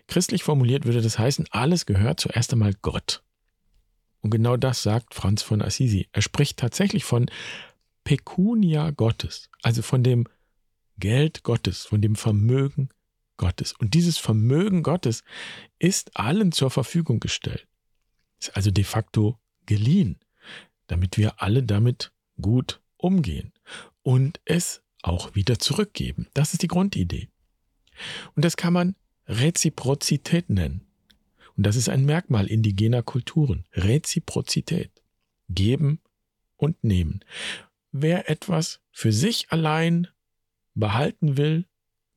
Christlich 0.07 0.43
formuliert 0.43 0.85
würde 0.85 1.03
das 1.03 1.19
heißen, 1.19 1.47
alles 1.51 1.87
gehört 1.87 2.21
zuerst 2.21 2.53
einmal 2.53 2.75
Gott. 2.83 3.23
Und 4.21 4.31
genau 4.31 4.57
das 4.57 4.83
sagt 4.83 5.15
Franz 5.15 5.43
von 5.43 5.63
Assisi. 5.63 6.09
Er 6.13 6.23
spricht 6.23 6.59
tatsächlich 6.59 7.05
von 7.05 7.31
Pecunia 8.05 8.91
Gottes, 8.91 9.49
also 9.63 9.83
von 9.83 10.03
dem 10.03 10.27
Geld 10.99 11.43
Gottes, 11.43 11.87
von 11.87 12.01
dem 12.01 12.17
Vermögen 12.17 12.89
Gottes. 13.37 13.73
Und 13.73 13.95
dieses 13.95 14.19
Vermögen 14.19 14.83
Gottes 14.83 15.23
ist 15.79 16.17
allen 16.17 16.53
zur 16.53 16.71
Verfügung 16.71 17.21
gestellt. 17.21 17.67
Ist 18.41 18.57
also 18.57 18.71
de 18.71 18.85
facto 18.85 19.39
geliehen, 19.67 20.19
damit 20.89 21.17
wir 21.17 21.41
alle 21.41 21.63
damit 21.63 22.13
gut 22.41 22.81
umgehen 22.97 23.53
und 24.03 24.41
es 24.45 24.83
auch 25.03 25.35
wieder 25.35 25.59
zurückgeben. 25.59 26.29
Das 26.35 26.53
ist 26.53 26.63
die 26.63 26.69
Grundidee. 26.69 27.29
Und 28.35 28.45
das 28.45 28.57
kann 28.57 28.73
man 28.73 28.97
Reziprozität 29.29 30.51
nennen. 30.51 30.87
Und 31.57 31.67
das 31.67 31.77
ist 31.77 31.89
ein 31.89 32.05
Merkmal 32.05 32.47
indigener 32.47 33.03
Kulturen. 33.03 33.67
Reziprozität. 33.73 34.91
Geben 35.49 36.01
und 36.57 36.83
nehmen. 36.83 37.21
Wer 37.93 38.31
etwas 38.31 38.81
für 38.93 39.13
sich 39.13 39.51
allein 39.51 40.09
behalten 40.75 41.37
will, 41.37 41.67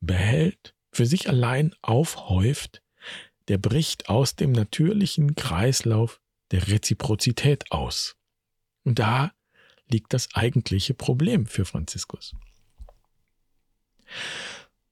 behält, 0.00 0.74
für 0.90 1.06
sich 1.06 1.28
allein 1.28 1.74
aufhäuft, 1.82 2.82
der 3.48 3.58
bricht 3.58 4.08
aus 4.08 4.36
dem 4.36 4.52
natürlichen 4.52 5.34
Kreislauf 5.34 6.20
der 6.50 6.68
Reziprozität 6.68 7.72
aus. 7.72 8.16
Und 8.84 8.98
da 8.98 9.32
liegt 9.88 10.12
das 10.12 10.34
eigentliche 10.34 10.94
Problem 10.94 11.46
für 11.46 11.64
Franziskus. 11.64 12.34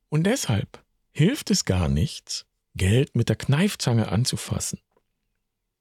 Und 0.08 0.24
deshalb 0.24 0.82
hilft 1.20 1.50
es 1.50 1.66
gar 1.66 1.90
nichts, 1.90 2.46
Geld 2.74 3.14
mit 3.14 3.28
der 3.28 3.36
Kneifzange 3.36 4.08
anzufassen 4.08 4.80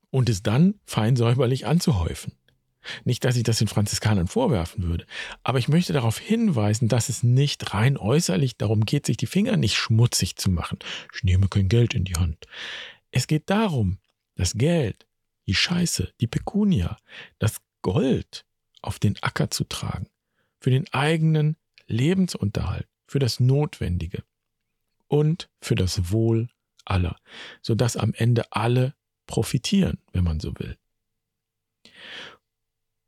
und 0.09 0.27
es 0.27 0.43
dann 0.43 0.81
fein 0.83 1.15
säuberlich 1.15 1.65
anzuhäufen. 1.65 2.33
Nicht, 3.05 3.23
dass 3.23 3.37
ich 3.37 3.43
das 3.43 3.59
den 3.59 3.69
Franziskanern 3.69 4.27
vorwerfen 4.27 4.83
würde, 4.83 5.05
aber 5.41 5.57
ich 5.57 5.69
möchte 5.69 5.93
darauf 5.93 6.19
hinweisen, 6.19 6.89
dass 6.89 7.07
es 7.07 7.23
nicht 7.23 7.73
rein 7.73 7.95
äußerlich 7.95 8.57
darum 8.57 8.83
geht, 8.83 9.05
sich 9.05 9.15
die 9.15 9.27
Finger 9.27 9.55
nicht 9.55 9.77
schmutzig 9.77 10.35
zu 10.35 10.51
machen. 10.51 10.77
Ich 11.15 11.23
nehme 11.23 11.47
kein 11.47 11.69
Geld 11.69 11.93
in 11.93 12.03
die 12.03 12.15
Hand. 12.15 12.45
Es 13.11 13.25
geht 13.25 13.49
darum, 13.49 13.99
das 14.35 14.55
Geld, 14.55 15.07
die 15.47 15.55
Scheiße, 15.55 16.11
die 16.19 16.27
Pekunia, 16.27 16.97
das 17.37 17.61
Gold 17.81 18.43
auf 18.81 18.99
den 18.99 19.15
Acker 19.23 19.49
zu 19.49 19.63
tragen, 19.63 20.09
für 20.59 20.69
den 20.69 20.93
eigenen 20.93 21.55
Lebensunterhalt, 21.87 22.89
für 23.07 23.19
das 23.19 23.39
Notwendige 23.39 24.23
und 25.09 25.49
für 25.59 25.75
das 25.75 26.11
Wohl 26.11 26.49
aller, 26.85 27.17
sodass 27.61 27.97
am 27.97 28.13
Ende 28.13 28.51
alle 28.53 28.95
profitieren, 29.27 29.99
wenn 30.13 30.23
man 30.23 30.39
so 30.39 30.53
will. 30.57 30.77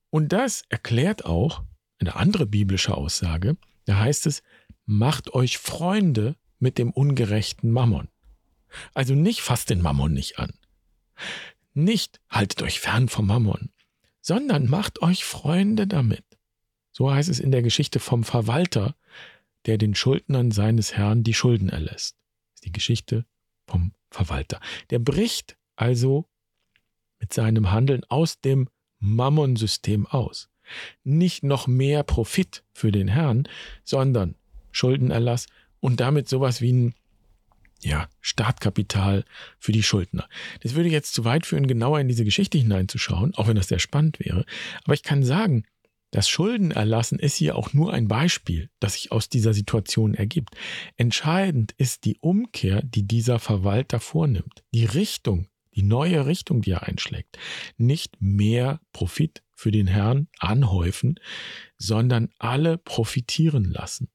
Und 0.10 0.34
das 0.34 0.63
erklärt 0.67 1.24
auch 1.25 1.63
eine 2.00 2.15
andere 2.15 2.46
biblische 2.46 2.96
Aussage. 2.96 3.55
Da 3.86 4.00
heißt 4.00 4.25
es, 4.25 4.43
macht 4.86 5.34
euch 5.34 5.58
Freunde 5.58 6.36
mit 6.60 6.77
dem 6.77 6.91
ungerechten 6.91 7.72
Mammon. 7.72 8.10
Also 8.93 9.15
nicht 9.15 9.41
fasst 9.41 9.70
den 9.70 9.81
Mammon 9.81 10.13
nicht 10.13 10.38
an. 10.38 10.53
Nicht 11.74 12.20
haltet 12.29 12.62
euch 12.62 12.79
fern 12.79 13.08
vom 13.08 13.27
Mammon, 13.27 13.70
sondern 14.22 14.67
macht 14.67 15.01
euch 15.01 15.24
Freunde 15.24 15.88
damit. 15.88 16.25
So 16.91 17.12
heißt 17.12 17.29
es 17.29 17.39
in 17.39 17.51
der 17.51 17.62
Geschichte 17.62 18.00
vom 18.00 18.24
Verwalter, 18.24 18.96
der 19.65 19.77
den 19.77 19.96
Schuldnern 19.96 20.51
seines 20.51 20.96
Herrn 20.96 21.24
die 21.24 21.34
Schulden 21.34 21.70
erlässt. 21.70 22.15
Das 22.15 22.56
ist 22.56 22.65
die 22.65 22.72
Geschichte 22.72 23.25
vom 23.68 23.94
Verwalter. 24.10 24.60
Der 24.89 25.00
bricht 25.00 25.58
also 25.75 26.27
mit 27.20 27.34
seinem 27.34 27.72
Handeln 27.72 28.03
aus 28.10 28.41
dem 28.41 28.68
Mammonsystem 29.00 30.08
aus. 30.08 30.50
Nicht 31.03 31.44
noch 31.44 31.68
mehr 31.68 32.03
Profit 32.03 32.63
für 32.74 32.91
den 32.91 33.08
Herrn, 33.08 33.48
sondern 33.84 34.36
Schuldenerlass 34.72 35.48
und 35.80 36.00
damit 36.00 36.30
sowas 36.30 36.62
wie 36.62 36.74
ein 36.74 36.96
ja, 37.84 38.08
Startkapital 38.22 39.25
für 39.58 39.72
die 39.72 39.84
Schuldner. 39.84 40.30
Das 40.62 40.75
würde 40.75 40.89
jetzt 40.89 41.13
zu 41.13 41.25
weit 41.25 41.46
führen, 41.46 41.68
genauer 41.68 42.00
in 42.00 42.08
diese 42.08 42.25
Geschichte 42.25 42.58
hineinzuschauen, 42.58 43.34
auch 43.36 43.48
wenn 43.48 43.56
das 43.56 43.70
sehr 43.70 43.80
spannend 43.80 44.20
wäre. 44.20 44.46
Aber 44.84 44.94
ich 44.94 45.03
kann 45.03 45.24
sagen, 45.24 45.63
das 46.12 46.27
Schuldenerlassen 46.27 47.20
ist 47.20 47.36
hier 47.36 47.56
auch 47.56 47.74
nur 47.74 47.94
ein 47.94 48.10
Beispiel, 48.10 48.70
das 48.80 48.94
sich 48.94 49.13
aus 49.13 49.30
dieser 49.30 49.53
Situation 49.53 50.13
ergibt. 50.13 50.56
Entscheidend 50.98 51.72
ist 51.77 52.03
die 52.03 52.18
Umkehr, 52.20 52.82
die 52.84 53.08
dieser 53.08 53.39
Verwalter 53.39 54.01
vornimmt. 54.01 54.63
Die 54.74 54.86
Richtung, 54.86 55.48
die 55.74 55.84
neue 55.84 56.25
Richtung, 56.25 56.62
die 56.62 56.72
er 56.72 56.84
einschlägt. 56.84 57.38
Nicht 57.77 58.18
mehr 58.22 58.82
Profit 58.91 59.41
für 59.56 59.72
den 59.72 59.88
Herrn 59.88 60.27
anhäufen, 60.39 61.15
sondern 61.77 62.30
alle 62.39 62.77
profitieren 62.77 63.63
lassen. 63.63 64.10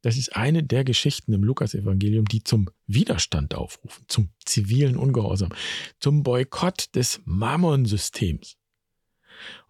Das 0.00 0.16
ist 0.16 0.36
eine 0.36 0.62
der 0.62 0.84
Geschichten 0.84 1.32
im 1.32 1.44
Lukasevangelium, 1.44 2.26
die 2.26 2.44
zum 2.44 2.68
Widerstand 2.86 3.54
aufrufen, 3.54 4.04
zum 4.08 4.30
zivilen 4.44 4.96
Ungehorsam, 4.96 5.50
zum 5.98 6.22
Boykott 6.22 6.94
des 6.94 7.20
Mammon-Systems. 7.24 8.56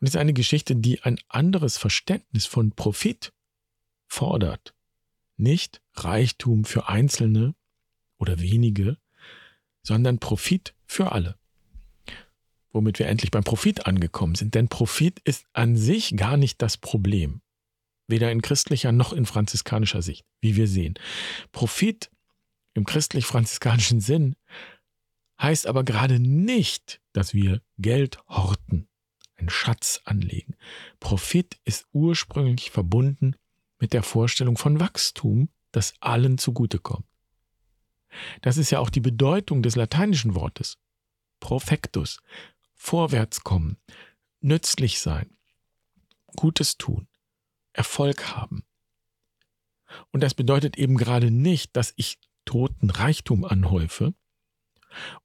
Und 0.00 0.06
ist 0.06 0.16
eine 0.16 0.33
Geschichte, 0.33 0.76
die 0.76 1.02
ein 1.02 1.18
anderes 1.28 1.78
Verständnis 1.78 2.47
von 2.47 2.73
Profit 2.73 3.33
fordert. 4.06 4.75
Nicht 5.37 5.83
Reichtum 5.94 6.64
für 6.64 6.88
Einzelne 6.88 7.54
oder 8.18 8.40
wenige, 8.40 8.99
sondern 9.83 10.18
Profit 10.18 10.75
für 10.87 11.12
alle. 11.12 11.37
Womit 12.73 12.99
wir 12.99 13.06
endlich 13.06 13.30
beim 13.30 13.44
Profit 13.44 13.87
angekommen 13.87 14.35
sind. 14.35 14.54
Denn 14.54 14.68
Profit 14.68 15.21
ist 15.21 15.47
an 15.52 15.76
sich 15.76 16.16
gar 16.16 16.37
nicht 16.37 16.61
das 16.62 16.76
Problem. 16.76 17.40
Weder 18.06 18.30
in 18.33 18.42
christlicher 18.42 18.92
noch 18.92 19.12
in 19.12 19.26
franziskanischer 19.26 20.02
Sicht, 20.02 20.26
wie 20.40 20.56
wir 20.56 20.68
sehen. 20.68 20.94
Profit 21.52 22.11
im 22.75 22.85
christlich-franziskanischen 22.85 24.00
Sinn 24.00 24.37
heißt 25.40 25.66
aber 25.66 25.85
gerade 25.85 26.18
nicht, 26.21 27.00
dass 27.12 27.35
wir 27.35 27.62
Geld 27.78 28.18
horten, 28.28 28.88
einen 29.45 29.51
Schatz 29.51 30.01
anlegen. 30.05 30.57
Profit 31.01 31.59
ist 31.65 31.87
ursprünglich 31.93 32.71
verbunden 32.71 33.37
mit 33.79 33.93
der 33.93 34.03
Vorstellung 34.03 34.57
von 34.57 34.81
Wachstum, 34.81 35.51
das 35.71 35.95
allen 36.01 36.39
zugutekommt. 36.39 37.07
Das 38.41 38.57
ist 38.57 38.71
ja 38.71 38.79
auch 38.79 38.91
die 38.91 39.01
Bedeutung 39.01 39.63
des 39.63 39.77
lateinischen 39.77 40.35
Wortes. 40.35 40.79
Profectus. 41.41 42.21
Vorwärtskommen. 42.75 43.77
Nützlich 44.41 45.01
sein. 45.01 45.37
Gutes 46.37 46.79
tun. 46.79 47.07
Erfolg 47.73 48.35
haben. 48.35 48.65
Und 50.11 50.23
das 50.23 50.35
bedeutet 50.35 50.79
eben 50.79 50.97
gerade 50.97 51.31
nicht, 51.31 51.77
dass 51.77 51.93
ich 51.97 52.19
toten 52.45 52.89
Reichtum 52.89 53.45
anhäufe 53.45 54.15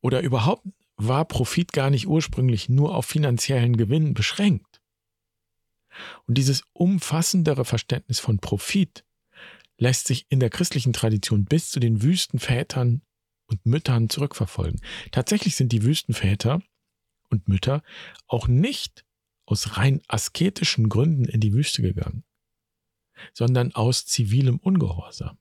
oder 0.01 0.21
überhaupt 0.21 0.65
war 0.99 1.25
Profit 1.25 1.71
gar 1.71 1.89
nicht 1.89 2.07
ursprünglich 2.07 2.69
nur 2.69 2.93
auf 2.93 3.05
finanziellen 3.05 3.77
Gewinn 3.77 4.13
beschränkt. 4.13 4.81
Und 6.27 6.37
dieses 6.37 6.63
umfassendere 6.73 7.65
Verständnis 7.65 8.19
von 8.19 8.39
Profit 8.39 9.05
lässt 9.77 10.07
sich 10.07 10.25
in 10.29 10.39
der 10.39 10.49
christlichen 10.49 10.93
Tradition 10.93 11.45
bis 11.45 11.71
zu 11.71 11.79
den 11.79 12.01
Wüstenvätern 12.03 13.01
und 13.47 13.65
Müttern 13.65 14.09
zurückverfolgen. 14.09 14.81
Tatsächlich 15.11 15.55
sind 15.55 15.71
die 15.71 15.83
Wüstenväter 15.83 16.61
und 17.29 17.47
Mütter 17.47 17.81
auch 18.27 18.47
nicht 18.47 19.05
aus 19.45 19.77
rein 19.77 20.01
asketischen 20.07 20.89
Gründen 20.89 21.25
in 21.25 21.39
die 21.39 21.53
Wüste 21.53 21.81
gegangen, 21.81 22.23
sondern 23.33 23.73
aus 23.73 24.05
zivilem 24.05 24.57
Ungehorsam, 24.57 25.37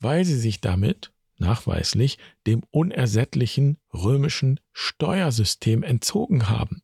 weil 0.00 0.24
sie 0.24 0.38
sich 0.38 0.60
damit 0.60 1.12
nachweislich 1.38 2.18
dem 2.46 2.62
unersättlichen 2.70 3.78
römischen 3.92 4.60
Steuersystem 4.72 5.82
entzogen 5.82 6.48
haben. 6.48 6.82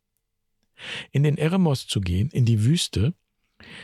In 1.11 1.23
den 1.23 1.38
Eremos 1.38 1.87
zu 1.87 2.00
gehen, 2.00 2.31
in 2.31 2.45
die 2.45 2.64
Wüste, 2.64 3.14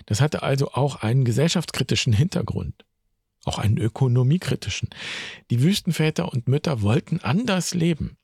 das 0.07 0.21
hatte 0.21 0.43
also 0.43 0.73
auch 0.73 0.97
einen 0.97 1.25
gesellschaftskritischen 1.25 2.13
Hintergrund, 2.13 2.85
auch 3.45 3.59
einen 3.59 3.79
ökonomiekritischen. 3.79 4.91
Die 5.51 5.63
Wüstenväter 5.63 6.33
und 6.33 6.49
Mütter 6.49 6.83
wollten 6.83 7.21
anders 7.21 7.75
leben. 7.75 8.17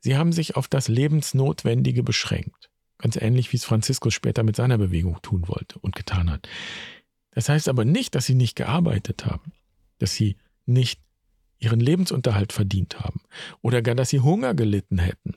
Sie 0.00 0.16
haben 0.16 0.32
sich 0.32 0.56
auf 0.56 0.68
das 0.68 0.88
Lebensnotwendige 0.88 2.02
beschränkt, 2.02 2.70
ganz 2.98 3.16
ähnlich 3.16 3.52
wie 3.52 3.56
es 3.56 3.64
Franziskus 3.64 4.14
später 4.14 4.42
mit 4.42 4.56
seiner 4.56 4.78
Bewegung 4.78 5.20
tun 5.22 5.48
wollte 5.48 5.78
und 5.80 5.96
getan 5.96 6.30
hat. 6.30 6.48
Das 7.32 7.48
heißt 7.48 7.68
aber 7.68 7.84
nicht, 7.84 8.14
dass 8.14 8.26
sie 8.26 8.34
nicht 8.34 8.54
gearbeitet 8.54 9.26
haben, 9.26 9.52
dass 9.98 10.14
sie 10.14 10.36
nicht 10.64 11.00
ihren 11.58 11.80
Lebensunterhalt 11.80 12.52
verdient 12.52 13.00
haben 13.00 13.20
oder 13.62 13.82
gar, 13.82 13.94
dass 13.94 14.10
sie 14.10 14.20
Hunger 14.20 14.54
gelitten 14.54 14.98
hätten. 14.98 15.36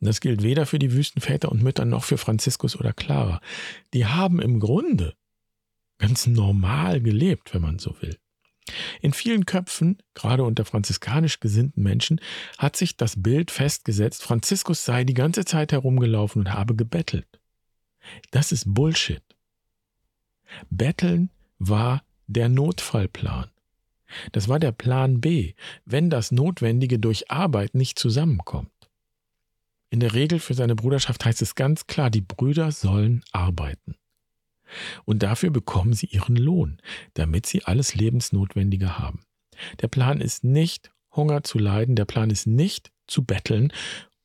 Das 0.00 0.20
gilt 0.20 0.42
weder 0.42 0.66
für 0.66 0.78
die 0.78 0.92
Wüstenväter 0.92 1.50
und 1.50 1.62
Mütter 1.62 1.84
noch 1.84 2.04
für 2.04 2.18
Franziskus 2.18 2.76
oder 2.76 2.92
Clara. 2.92 3.40
Die 3.94 4.06
haben 4.06 4.40
im 4.40 4.60
Grunde 4.60 5.14
ganz 5.98 6.26
normal 6.26 7.00
gelebt, 7.00 7.54
wenn 7.54 7.62
man 7.62 7.78
so 7.78 7.96
will. 8.02 8.18
In 9.00 9.12
vielen 9.12 9.46
Köpfen, 9.46 9.98
gerade 10.14 10.42
unter 10.42 10.64
franziskanisch 10.64 11.40
gesinnten 11.40 11.82
Menschen, 11.82 12.20
hat 12.58 12.76
sich 12.76 12.96
das 12.96 13.22
Bild 13.22 13.50
festgesetzt, 13.50 14.22
Franziskus 14.22 14.84
sei 14.84 15.04
die 15.04 15.14
ganze 15.14 15.44
Zeit 15.44 15.72
herumgelaufen 15.72 16.42
und 16.42 16.52
habe 16.52 16.74
gebettelt. 16.74 17.40
Das 18.30 18.52
ist 18.52 18.64
Bullshit. 18.66 19.22
Betteln 20.70 21.30
war 21.58 22.02
der 22.26 22.48
Notfallplan. 22.48 23.50
Das 24.32 24.48
war 24.48 24.58
der 24.58 24.72
Plan 24.72 25.20
B, 25.20 25.54
wenn 25.84 26.10
das 26.10 26.32
Notwendige 26.32 26.98
durch 26.98 27.30
Arbeit 27.30 27.74
nicht 27.74 27.98
zusammenkommt. 27.98 28.70
In 29.90 30.00
der 30.00 30.14
Regel 30.14 30.40
für 30.40 30.54
seine 30.54 30.74
Bruderschaft 30.74 31.24
heißt 31.24 31.42
es 31.42 31.54
ganz 31.54 31.86
klar, 31.86 32.10
die 32.10 32.20
Brüder 32.20 32.72
sollen 32.72 33.22
arbeiten. 33.32 33.94
Und 35.04 35.22
dafür 35.22 35.50
bekommen 35.50 35.92
sie 35.92 36.06
ihren 36.06 36.36
Lohn, 36.36 36.78
damit 37.14 37.46
sie 37.46 37.64
alles 37.64 37.94
Lebensnotwendige 37.94 38.98
haben. 38.98 39.20
Der 39.80 39.88
Plan 39.88 40.20
ist 40.20 40.42
nicht, 40.42 40.90
Hunger 41.14 41.44
zu 41.44 41.58
leiden, 41.58 41.94
der 41.94 42.06
Plan 42.06 42.30
ist 42.30 42.46
nicht 42.46 42.90
zu 43.06 43.24
betteln 43.24 43.72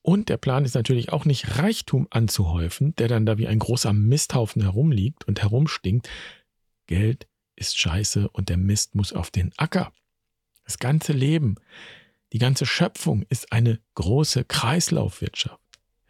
und 0.01 0.29
der 0.29 0.37
Plan 0.37 0.65
ist 0.65 0.73
natürlich 0.73 1.11
auch 1.13 1.25
nicht 1.25 1.59
Reichtum 1.59 2.07
anzuhäufen, 2.09 2.95
der 2.95 3.07
dann 3.07 3.27
da 3.27 3.37
wie 3.37 3.47
ein 3.47 3.59
großer 3.59 3.93
Misthaufen 3.93 4.61
herumliegt 4.63 5.27
und 5.27 5.41
herumstinkt. 5.41 6.09
Geld 6.87 7.27
ist 7.59 7.77
scheiße 7.77 8.29
und 8.29 8.49
der 8.49 8.57
Mist 8.57 8.95
muss 8.95 9.13
auf 9.13 9.31
den 9.31 9.51
Acker. 9.57 9.91
Das 10.65 10.79
ganze 10.79 11.13
Leben, 11.13 11.55
die 12.33 12.39
ganze 12.39 12.65
Schöpfung 12.65 13.23
ist 13.29 13.51
eine 13.51 13.79
große 13.95 14.45
Kreislaufwirtschaft. 14.45 15.59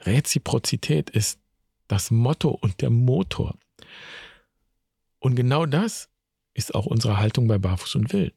Reziprozität 0.02 1.10
ist 1.10 1.40
das 1.88 2.12
Motto 2.12 2.50
und 2.50 2.82
der 2.82 2.90
Motor. 2.90 3.58
Und 5.20 5.36
genau 5.36 5.66
das 5.66 6.10
ist 6.54 6.76
auch 6.76 6.86
unsere 6.86 7.18
Haltung 7.18 7.48
bei 7.48 7.58
Barfuß 7.58 7.96
und 7.96 8.14
Wild. 8.14 8.36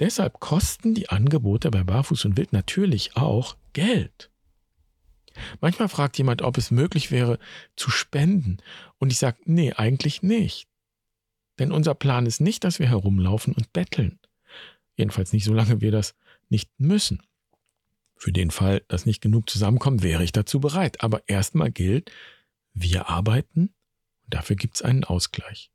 Deshalb 0.00 0.40
kosten 0.40 0.94
die 0.94 1.10
Angebote 1.10 1.70
bei 1.70 1.84
Barfuß 1.84 2.24
und 2.24 2.36
Wild 2.36 2.52
natürlich 2.52 3.16
auch 3.16 3.56
Geld. 3.72 4.30
Manchmal 5.60 5.88
fragt 5.88 6.18
jemand, 6.18 6.42
ob 6.42 6.58
es 6.58 6.70
möglich 6.70 7.10
wäre 7.10 7.38
zu 7.76 7.90
spenden. 7.90 8.58
Und 8.98 9.12
ich 9.12 9.18
sage, 9.18 9.38
nee, 9.44 9.72
eigentlich 9.72 10.22
nicht. 10.22 10.68
Denn 11.62 11.70
unser 11.70 11.94
Plan 11.94 12.26
ist 12.26 12.40
nicht, 12.40 12.64
dass 12.64 12.80
wir 12.80 12.88
herumlaufen 12.88 13.54
und 13.54 13.72
betteln. 13.72 14.18
Jedenfalls 14.96 15.32
nicht, 15.32 15.44
solange 15.44 15.80
wir 15.80 15.92
das 15.92 16.16
nicht 16.48 16.72
müssen. 16.76 17.22
Für 18.16 18.32
den 18.32 18.50
Fall, 18.50 18.82
dass 18.88 19.06
nicht 19.06 19.20
genug 19.20 19.48
zusammenkommt, 19.48 20.02
wäre 20.02 20.24
ich 20.24 20.32
dazu 20.32 20.58
bereit. 20.58 21.04
Aber 21.04 21.22
erstmal 21.28 21.70
gilt, 21.70 22.10
wir 22.74 23.08
arbeiten 23.08 23.72
und 24.24 24.34
dafür 24.34 24.56
gibt 24.56 24.74
es 24.74 24.82
einen 24.82 25.04
Ausgleich. 25.04 25.70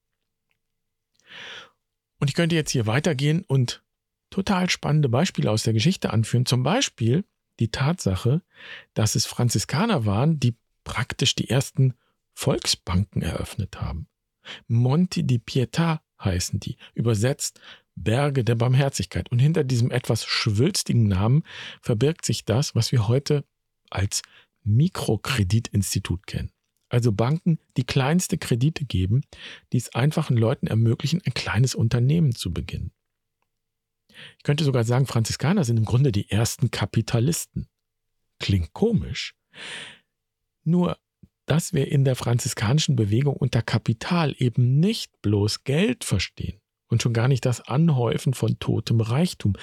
Und 2.20 2.30
ich 2.30 2.36
könnte 2.36 2.58
jetzt 2.58 2.72
hier 2.72 2.86
weitergehen 2.86 3.46
und 3.48 3.82
total 4.30 4.70
spannende 4.70 5.08
Beispiele 5.08 5.50
aus 5.50 5.64
der 5.64 5.72
Geschichte 5.72 6.12
anführen. 6.12 6.46
Zum 6.46 6.64
Beispiel 6.64 7.24
die 7.62 7.72
Tatsache, 7.72 8.42
dass 8.94 9.16
es 9.16 9.26
Franziskaner 9.26 10.06
waren, 10.06 10.38
die 10.38 10.58
praktisch 10.84 11.34
die 11.34 11.50
ersten 11.50 11.94
Volksbanken 12.34 13.22
eröffnet 13.22 13.80
haben. 13.80 14.10
Monti 14.68 15.24
di 15.24 15.40
Pietà 15.40 16.00
heißen 16.24 16.60
die, 16.60 16.78
übersetzt 16.94 17.60
Berge 17.96 18.44
der 18.44 18.56
Barmherzigkeit. 18.56 19.30
Und 19.32 19.40
hinter 19.40 19.64
diesem 19.64 19.92
etwas 19.92 20.26
schwülstigen 20.26 21.08
Namen 21.08 21.44
verbirgt 21.82 22.26
sich 22.26 22.46
das, 22.46 22.76
was 22.76 22.92
wir 22.92 23.08
heute 23.08 23.44
als 23.90 24.22
Mikrokreditinstitut 24.64 26.28
kennen. 26.28 26.52
Also 26.90 27.12
Banken, 27.12 27.60
die 27.76 27.84
kleinste 27.84 28.38
Kredite 28.38 28.86
geben, 28.86 29.22
die 29.74 29.78
es 29.78 29.94
einfachen 29.94 30.38
Leuten 30.38 30.68
ermöglichen, 30.68 31.22
ein 31.26 31.34
kleines 31.34 31.76
Unternehmen 31.76 32.34
zu 32.34 32.54
beginnen. 32.54 32.92
Ich 34.38 34.44
könnte 34.44 34.64
sogar 34.64 34.84
sagen, 34.84 35.06
Franziskaner 35.06 35.64
sind 35.64 35.78
im 35.78 35.86
Grunde 35.86 36.12
die 36.12 36.30
ersten 36.32 36.72
Kapitalisten. 36.72 37.68
Klingt 38.40 38.74
komisch. 38.74 39.36
Nur, 40.64 40.98
dass 41.48 41.74
wir 41.74 41.92
in 41.92 42.06
der 42.06 42.16
franziskanischen 42.16 42.96
Bewegung 42.96 43.36
unter 43.36 43.64
Kapital 43.64 44.36
eben 44.38 44.80
nicht 44.80 45.22
bloß 45.22 45.64
Geld 45.64 46.04
verstehen 46.04 46.60
und 46.90 47.02
schon 47.02 47.14
gar 47.14 47.28
nicht 47.28 47.46
das 47.46 47.62
Anhäufen 47.62 48.34
von 48.34 48.60
totem 48.60 49.02
Reichtum, 49.02 49.54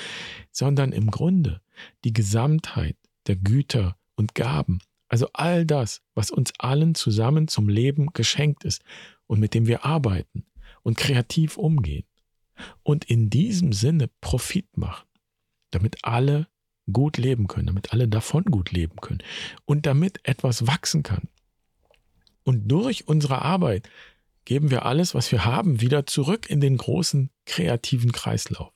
sondern 0.51 0.93
im 0.93 1.11
Grunde 1.11 1.61
die 2.05 2.13
Gesamtheit 2.13 2.97
der 3.27 3.37
Güter 3.37 3.97
und 4.17 4.35
Gaben, 4.35 4.81
also 5.09 5.29
all 5.35 5.67
das, 5.67 6.01
was 6.15 6.31
uns 6.31 6.53
allen 6.59 6.95
zusammen 6.95 7.49
zum 7.49 7.69
Leben 7.69 8.09
geschenkt 8.15 8.65
ist 8.65 8.83
und 9.27 9.39
mit 9.39 9.55
dem 9.55 9.67
wir 9.67 9.85
arbeiten 9.85 10.47
und 10.83 10.97
kreativ 10.97 11.59
umgehen 11.59 12.07
und 12.83 13.05
in 13.05 13.29
diesem 13.29 13.73
Sinne 13.73 14.09
Profit 14.21 14.77
machen, 14.77 15.07
damit 15.71 16.05
alle 16.05 16.49
gut 16.93 17.19
leben 17.19 17.47
können, 17.47 17.67
damit 17.67 17.93
alle 17.93 18.09
davon 18.09 18.45
gut 18.45 18.73
leben 18.73 18.97
können 18.97 19.23
und 19.65 19.87
damit 19.87 20.21
etwas 20.25 20.67
wachsen 20.67 21.03
kann. 21.03 21.29
Und 22.45 22.69
durch 22.69 23.09
unsere 23.09 23.43
Arbeit 23.43 23.89
geben 24.45 24.71
wir 24.71 24.85
alles, 24.85 25.15
was 25.15 25.33
wir 25.33 25.45
haben, 25.45 25.81
wieder 25.81 26.07
zurück 26.07 26.49
in 26.49 26.61
den 26.61 26.77
großen 26.77 27.31
kreativen 27.47 28.13
Kreislauf. 28.13 28.73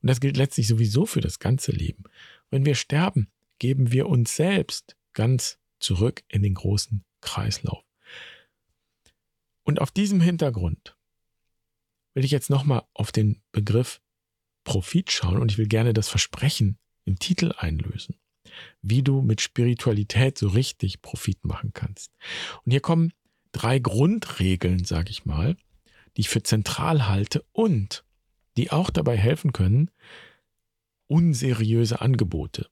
Und 0.00 0.08
das 0.08 0.20
gilt 0.20 0.36
letztlich 0.36 0.66
sowieso 0.66 1.06
für 1.06 1.20
das 1.20 1.38
ganze 1.38 1.72
Leben. 1.72 2.04
Wenn 2.50 2.64
wir 2.64 2.74
sterben, 2.74 3.30
geben 3.58 3.92
wir 3.92 4.08
uns 4.08 4.34
selbst 4.34 4.96
ganz 5.12 5.58
zurück 5.78 6.22
in 6.28 6.42
den 6.42 6.54
großen 6.54 7.04
Kreislauf. 7.20 7.84
Und 9.62 9.80
auf 9.80 9.90
diesem 9.90 10.20
Hintergrund 10.20 10.96
will 12.14 12.24
ich 12.24 12.30
jetzt 12.30 12.50
nochmal 12.50 12.82
auf 12.94 13.12
den 13.12 13.42
Begriff 13.52 14.00
Profit 14.64 15.10
schauen 15.10 15.38
und 15.38 15.52
ich 15.52 15.58
will 15.58 15.68
gerne 15.68 15.92
das 15.92 16.08
Versprechen 16.08 16.78
im 17.04 17.18
Titel 17.18 17.52
einlösen, 17.56 18.16
wie 18.82 19.02
du 19.02 19.22
mit 19.22 19.40
Spiritualität 19.40 20.38
so 20.38 20.48
richtig 20.48 21.02
Profit 21.02 21.44
machen 21.44 21.72
kannst. 21.72 22.12
Und 22.64 22.72
hier 22.72 22.80
kommen 22.80 23.12
drei 23.52 23.78
Grundregeln, 23.78 24.84
sage 24.84 25.10
ich 25.10 25.24
mal, 25.24 25.56
die 26.16 26.22
ich 26.22 26.28
für 26.28 26.42
zentral 26.42 27.08
halte 27.08 27.44
und 27.52 28.04
die 28.56 28.70
auch 28.70 28.90
dabei 28.90 29.16
helfen 29.16 29.52
können, 29.52 29.90
unseriöse 31.06 32.00
Angebote, 32.00 32.68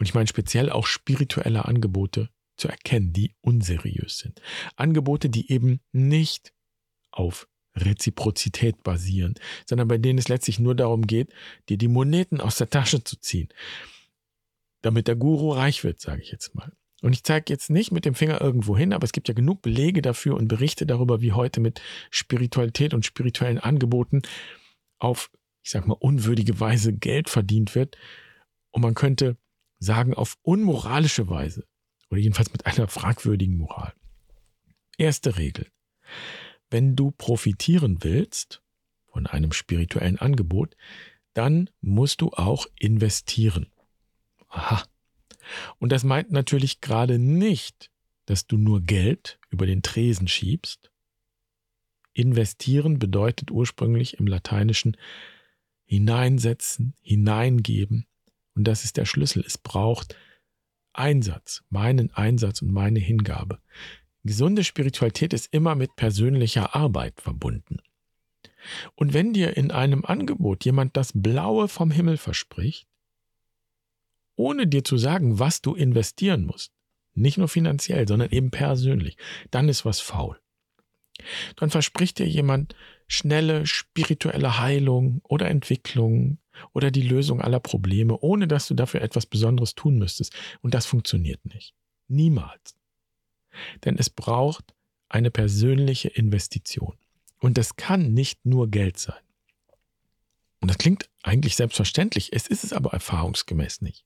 und 0.00 0.06
ich 0.06 0.14
meine 0.14 0.26
speziell 0.26 0.70
auch 0.70 0.86
spirituelle 0.86 1.66
Angebote 1.66 2.30
zu 2.56 2.68
erkennen, 2.68 3.12
die 3.12 3.34
unseriös 3.42 4.18
sind. 4.18 4.40
Angebote, 4.76 5.28
die 5.28 5.52
eben 5.52 5.80
nicht 5.92 6.54
auf 7.10 7.46
Reziprozität 7.76 8.82
basieren, 8.82 9.34
sondern 9.66 9.88
bei 9.88 9.98
denen 9.98 10.18
es 10.18 10.28
letztlich 10.28 10.58
nur 10.58 10.74
darum 10.74 11.06
geht, 11.06 11.32
dir 11.68 11.76
die 11.76 11.88
Moneten 11.88 12.40
aus 12.40 12.56
der 12.56 12.70
Tasche 12.70 13.04
zu 13.04 13.20
ziehen, 13.20 13.48
damit 14.82 15.08
der 15.08 15.16
Guru 15.16 15.52
reich 15.52 15.84
wird, 15.84 16.00
sage 16.00 16.22
ich 16.22 16.30
jetzt 16.30 16.54
mal. 16.54 16.72
Und 17.02 17.14
ich 17.14 17.24
zeige 17.24 17.52
jetzt 17.52 17.70
nicht 17.70 17.92
mit 17.92 18.04
dem 18.04 18.14
Finger 18.14 18.40
irgendwo 18.40 18.76
hin, 18.76 18.92
aber 18.92 19.04
es 19.04 19.12
gibt 19.12 19.28
ja 19.28 19.34
genug 19.34 19.62
Belege 19.62 20.02
dafür 20.02 20.36
und 20.36 20.48
Berichte 20.48 20.86
darüber, 20.86 21.20
wie 21.20 21.32
heute 21.32 21.60
mit 21.60 21.80
Spiritualität 22.10 22.92
und 22.92 23.06
spirituellen 23.06 23.58
Angeboten 23.58 24.22
auf, 24.98 25.30
ich 25.62 25.70
sag 25.70 25.86
mal, 25.86 25.96
unwürdige 25.98 26.60
Weise 26.60 26.92
Geld 26.92 27.30
verdient 27.30 27.74
wird. 27.74 27.96
Und 28.70 28.82
man 28.82 28.94
könnte 28.94 29.38
sagen, 29.78 30.12
auf 30.14 30.36
unmoralische 30.42 31.28
Weise 31.28 31.64
oder 32.10 32.20
jedenfalls 32.20 32.52
mit 32.52 32.66
einer 32.66 32.88
fragwürdigen 32.88 33.56
Moral. 33.56 33.94
Erste 34.98 35.38
Regel. 35.38 35.68
Wenn 36.68 36.96
du 36.96 37.10
profitieren 37.12 37.98
willst 38.02 38.62
von 39.06 39.26
einem 39.26 39.52
spirituellen 39.52 40.18
Angebot, 40.18 40.76
dann 41.32 41.70
musst 41.80 42.20
du 42.20 42.30
auch 42.30 42.66
investieren. 42.78 43.66
Aha. 44.50 44.84
Und 45.78 45.90
das 45.90 46.04
meint 46.04 46.30
natürlich 46.30 46.80
gerade 46.80 47.18
nicht, 47.18 47.90
dass 48.26 48.46
du 48.46 48.58
nur 48.58 48.82
Geld 48.82 49.38
über 49.48 49.66
den 49.66 49.82
Tresen 49.82 50.28
schiebst. 50.28 50.90
Investieren 52.12 52.98
bedeutet 52.98 53.50
ursprünglich 53.50 54.18
im 54.18 54.26
Lateinischen 54.26 54.96
hineinsetzen, 55.86 56.94
hineingeben. 57.00 58.06
Und 58.54 58.64
das 58.64 58.84
ist 58.84 58.96
der 58.96 59.06
Schlüssel. 59.06 59.42
Es 59.46 59.58
braucht 59.58 60.16
Einsatz, 60.92 61.62
meinen 61.70 62.12
Einsatz 62.12 62.62
und 62.62 62.72
meine 62.72 62.98
Hingabe. 62.98 63.58
Gesunde 64.22 64.64
Spiritualität 64.64 65.32
ist 65.32 65.52
immer 65.52 65.74
mit 65.74 65.96
persönlicher 65.96 66.74
Arbeit 66.74 67.20
verbunden. 67.20 67.78
Und 68.94 69.14
wenn 69.14 69.32
dir 69.32 69.56
in 69.56 69.70
einem 69.70 70.04
Angebot 70.04 70.64
jemand 70.64 70.96
das 70.96 71.12
Blaue 71.14 71.68
vom 71.68 71.90
Himmel 71.90 72.18
verspricht, 72.18 72.86
ohne 74.40 74.66
dir 74.66 74.82
zu 74.82 74.96
sagen, 74.96 75.38
was 75.38 75.60
du 75.60 75.74
investieren 75.74 76.46
musst, 76.46 76.72
nicht 77.14 77.38
nur 77.38 77.48
finanziell, 77.48 78.08
sondern 78.08 78.30
eben 78.30 78.50
persönlich, 78.50 79.16
dann 79.50 79.68
ist 79.68 79.84
was 79.84 80.00
faul. 80.00 80.40
Dann 81.56 81.68
verspricht 81.68 82.18
dir 82.18 82.26
jemand 82.26 82.74
schnelle 83.06 83.66
spirituelle 83.66 84.58
Heilung 84.58 85.20
oder 85.24 85.48
Entwicklung 85.50 86.38
oder 86.72 86.90
die 86.90 87.02
Lösung 87.02 87.42
aller 87.42 87.60
Probleme, 87.60 88.18
ohne 88.18 88.48
dass 88.48 88.66
du 88.68 88.74
dafür 88.74 89.02
etwas 89.02 89.26
Besonderes 89.26 89.74
tun 89.74 89.98
müsstest. 89.98 90.32
Und 90.62 90.72
das 90.72 90.86
funktioniert 90.86 91.44
nicht. 91.44 91.74
Niemals. 92.08 92.74
Denn 93.84 93.96
es 93.98 94.08
braucht 94.08 94.74
eine 95.10 95.30
persönliche 95.30 96.08
Investition. 96.08 96.96
Und 97.38 97.58
das 97.58 97.76
kann 97.76 98.14
nicht 98.14 98.46
nur 98.46 98.70
Geld 98.70 98.98
sein. 98.98 99.20
Und 100.60 100.68
das 100.68 100.78
klingt 100.78 101.08
eigentlich 101.22 101.56
selbstverständlich, 101.56 102.32
es 102.32 102.46
ist 102.46 102.64
es 102.64 102.72
aber 102.72 102.92
erfahrungsgemäß 102.92 103.80
nicht. 103.80 104.04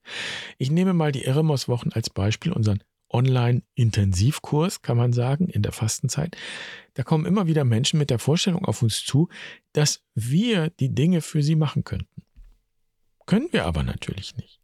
Ich 0.59 0.71
nehme 0.71 0.93
mal 0.93 1.11
die 1.11 1.25
Eremos-Wochen 1.25 1.91
als 1.93 2.11
Beispiel, 2.11 2.53
unseren 2.53 2.83
Online-Intensivkurs, 3.11 4.83
kann 4.83 4.97
man 4.97 5.13
sagen, 5.13 5.49
in 5.49 5.63
der 5.63 5.73
Fastenzeit. 5.73 6.37
Da 6.95 7.03
kommen 7.03 7.27
immer 7.27 7.47
wieder 7.47 7.65
Menschen 7.65 7.99
mit 7.99 8.11
der 8.11 8.19
Vorstellung 8.19 8.65
auf 8.65 8.83
uns 8.83 9.05
zu, 9.05 9.29
dass 9.73 10.03
wir 10.15 10.71
die 10.71 10.95
Dinge 10.95 11.21
für 11.21 11.43
sie 11.43 11.57
machen 11.57 11.85
könnten. 11.85 12.23
Können 13.27 13.49
wir 13.53 13.67
aber 13.67 13.83
natürlich 13.83 14.37
nicht. 14.37 14.61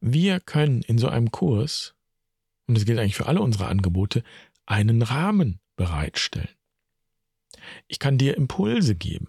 Wir 0.00 0.40
können 0.40 0.82
in 0.82 0.98
so 0.98 1.08
einem 1.08 1.30
Kurs, 1.30 1.94
und 2.66 2.76
das 2.76 2.84
gilt 2.84 2.98
eigentlich 2.98 3.16
für 3.16 3.26
alle 3.26 3.40
unsere 3.40 3.66
Angebote, 3.66 4.22
einen 4.66 5.02
Rahmen 5.02 5.60
bereitstellen. 5.76 6.48
Ich 7.86 7.98
kann 7.98 8.18
dir 8.18 8.36
Impulse 8.36 8.94
geben. 8.94 9.28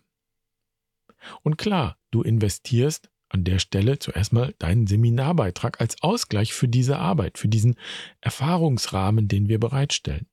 Und 1.44 1.58
klar, 1.58 1.98
du 2.12 2.22
investierst 2.22 3.10
an 3.30 3.44
der 3.44 3.60
Stelle 3.60 4.00
zuerst 4.00 4.32
mal 4.34 4.54
deinen 4.60 4.88
Seminarbeitrag 4.88 5.82
als 5.82 6.02
Ausgleich 6.02 6.54
für 6.54 6.68
diese 6.68 6.98
Arbeit, 6.98 7.38
für 7.38 7.50
diesen 7.50 7.76
Erfahrungsrahmen, 8.22 9.28
den 9.28 9.50
wir 9.50 9.60
bereitstellen. 9.60 10.28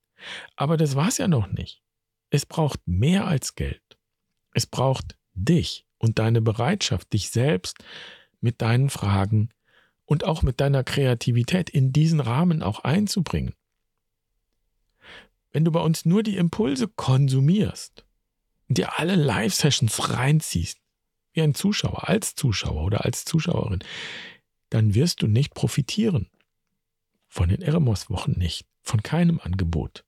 Aber 0.56 0.76
das 0.76 0.94
war 0.94 1.08
es 1.08 1.18
ja 1.18 1.28
noch 1.28 1.48
nicht. 1.48 1.82
Es 2.30 2.46
braucht 2.46 2.80
mehr 2.86 3.26
als 3.26 3.54
Geld. 3.54 3.82
Es 4.52 4.66
braucht 4.66 5.16
dich 5.34 5.86
und 5.98 6.18
deine 6.18 6.40
Bereitschaft, 6.40 7.12
dich 7.12 7.30
selbst 7.30 7.78
mit 8.40 8.62
deinen 8.62 8.90
Fragen 8.90 9.50
und 10.04 10.24
auch 10.24 10.42
mit 10.42 10.60
deiner 10.60 10.84
Kreativität 10.84 11.70
in 11.70 11.92
diesen 11.92 12.20
Rahmen 12.20 12.62
auch 12.62 12.80
einzubringen. 12.80 13.54
Wenn 15.50 15.64
du 15.64 15.72
bei 15.72 15.80
uns 15.80 16.04
nur 16.04 16.22
die 16.22 16.36
Impulse 16.36 16.88
konsumierst 16.88 18.04
dir 18.68 18.98
alle 18.98 19.14
Live-Sessions 19.14 20.10
reinziehst, 20.10 20.78
wie 21.34 21.42
ein 21.42 21.54
Zuschauer, 21.54 22.08
als 22.08 22.34
Zuschauer 22.34 22.82
oder 22.82 23.04
als 23.04 23.24
Zuschauerin, 23.24 23.80
dann 24.70 24.94
wirst 24.94 25.22
du 25.22 25.26
nicht 25.26 25.54
profitieren. 25.54 26.28
Von 27.28 27.48
den 27.48 27.62
Eremos-Wochen 27.62 28.32
nicht, 28.32 28.66
von 28.80 29.02
keinem 29.02 29.40
Angebot. 29.40 30.04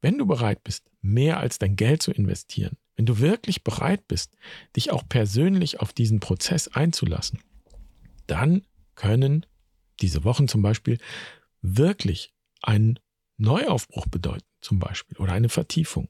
Wenn 0.00 0.18
du 0.18 0.26
bereit 0.26 0.62
bist, 0.62 0.90
mehr 1.00 1.40
als 1.40 1.58
dein 1.58 1.76
Geld 1.76 2.02
zu 2.02 2.12
investieren, 2.12 2.76
wenn 2.96 3.06
du 3.06 3.18
wirklich 3.18 3.64
bereit 3.64 4.06
bist, 4.08 4.36
dich 4.76 4.90
auch 4.90 5.02
persönlich 5.08 5.80
auf 5.80 5.92
diesen 5.92 6.20
Prozess 6.20 6.68
einzulassen, 6.68 7.40
dann 8.26 8.62
können 8.94 9.46
diese 10.00 10.24
Wochen 10.24 10.48
zum 10.48 10.62
Beispiel 10.62 10.98
wirklich 11.62 12.34
einen 12.62 12.98
Neuaufbruch 13.38 14.06
bedeuten, 14.06 14.44
zum 14.60 14.78
Beispiel, 14.78 15.16
oder 15.18 15.32
eine 15.32 15.48
Vertiefung. 15.48 16.08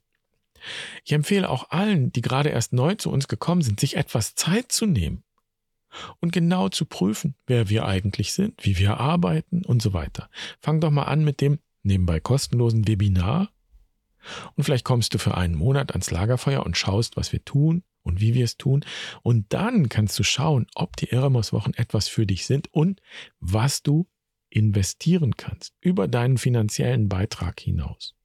Ich 1.04 1.12
empfehle 1.12 1.48
auch 1.48 1.70
allen, 1.70 2.12
die 2.12 2.20
gerade 2.20 2.50
erst 2.50 2.72
neu 2.72 2.94
zu 2.94 3.10
uns 3.10 3.28
gekommen 3.28 3.62
sind, 3.62 3.80
sich 3.80 3.96
etwas 3.96 4.34
Zeit 4.34 4.72
zu 4.72 4.86
nehmen 4.86 5.22
und 6.20 6.32
genau 6.32 6.68
zu 6.68 6.84
prüfen, 6.84 7.34
wer 7.46 7.68
wir 7.68 7.84
eigentlich 7.86 8.32
sind, 8.32 8.64
wie 8.64 8.78
wir 8.78 8.98
arbeiten 8.98 9.64
und 9.64 9.82
so 9.82 9.92
weiter. 9.92 10.30
Fang 10.60 10.80
doch 10.80 10.90
mal 10.90 11.04
an 11.04 11.24
mit 11.24 11.40
dem 11.40 11.58
nebenbei 11.82 12.20
kostenlosen 12.20 12.86
Webinar 12.86 13.50
und 14.54 14.64
vielleicht 14.64 14.84
kommst 14.84 15.14
du 15.14 15.18
für 15.18 15.36
einen 15.36 15.54
Monat 15.54 15.92
ans 15.92 16.10
Lagerfeuer 16.10 16.64
und 16.64 16.76
schaust, 16.76 17.16
was 17.16 17.32
wir 17.32 17.44
tun 17.44 17.82
und 18.02 18.20
wie 18.20 18.34
wir 18.34 18.44
es 18.44 18.56
tun. 18.56 18.84
Und 19.22 19.52
dann 19.52 19.88
kannst 19.88 20.18
du 20.18 20.22
schauen, 20.22 20.66
ob 20.74 20.96
die 20.96 21.10
Eremos-Wochen 21.10 21.72
etwas 21.74 22.08
für 22.08 22.26
dich 22.26 22.46
sind 22.46 22.72
und 22.72 23.00
was 23.40 23.82
du 23.82 24.06
investieren 24.50 25.36
kannst 25.36 25.74
über 25.80 26.08
deinen 26.08 26.38
finanziellen 26.38 27.08
Beitrag 27.08 27.60
hinaus. 27.60 28.16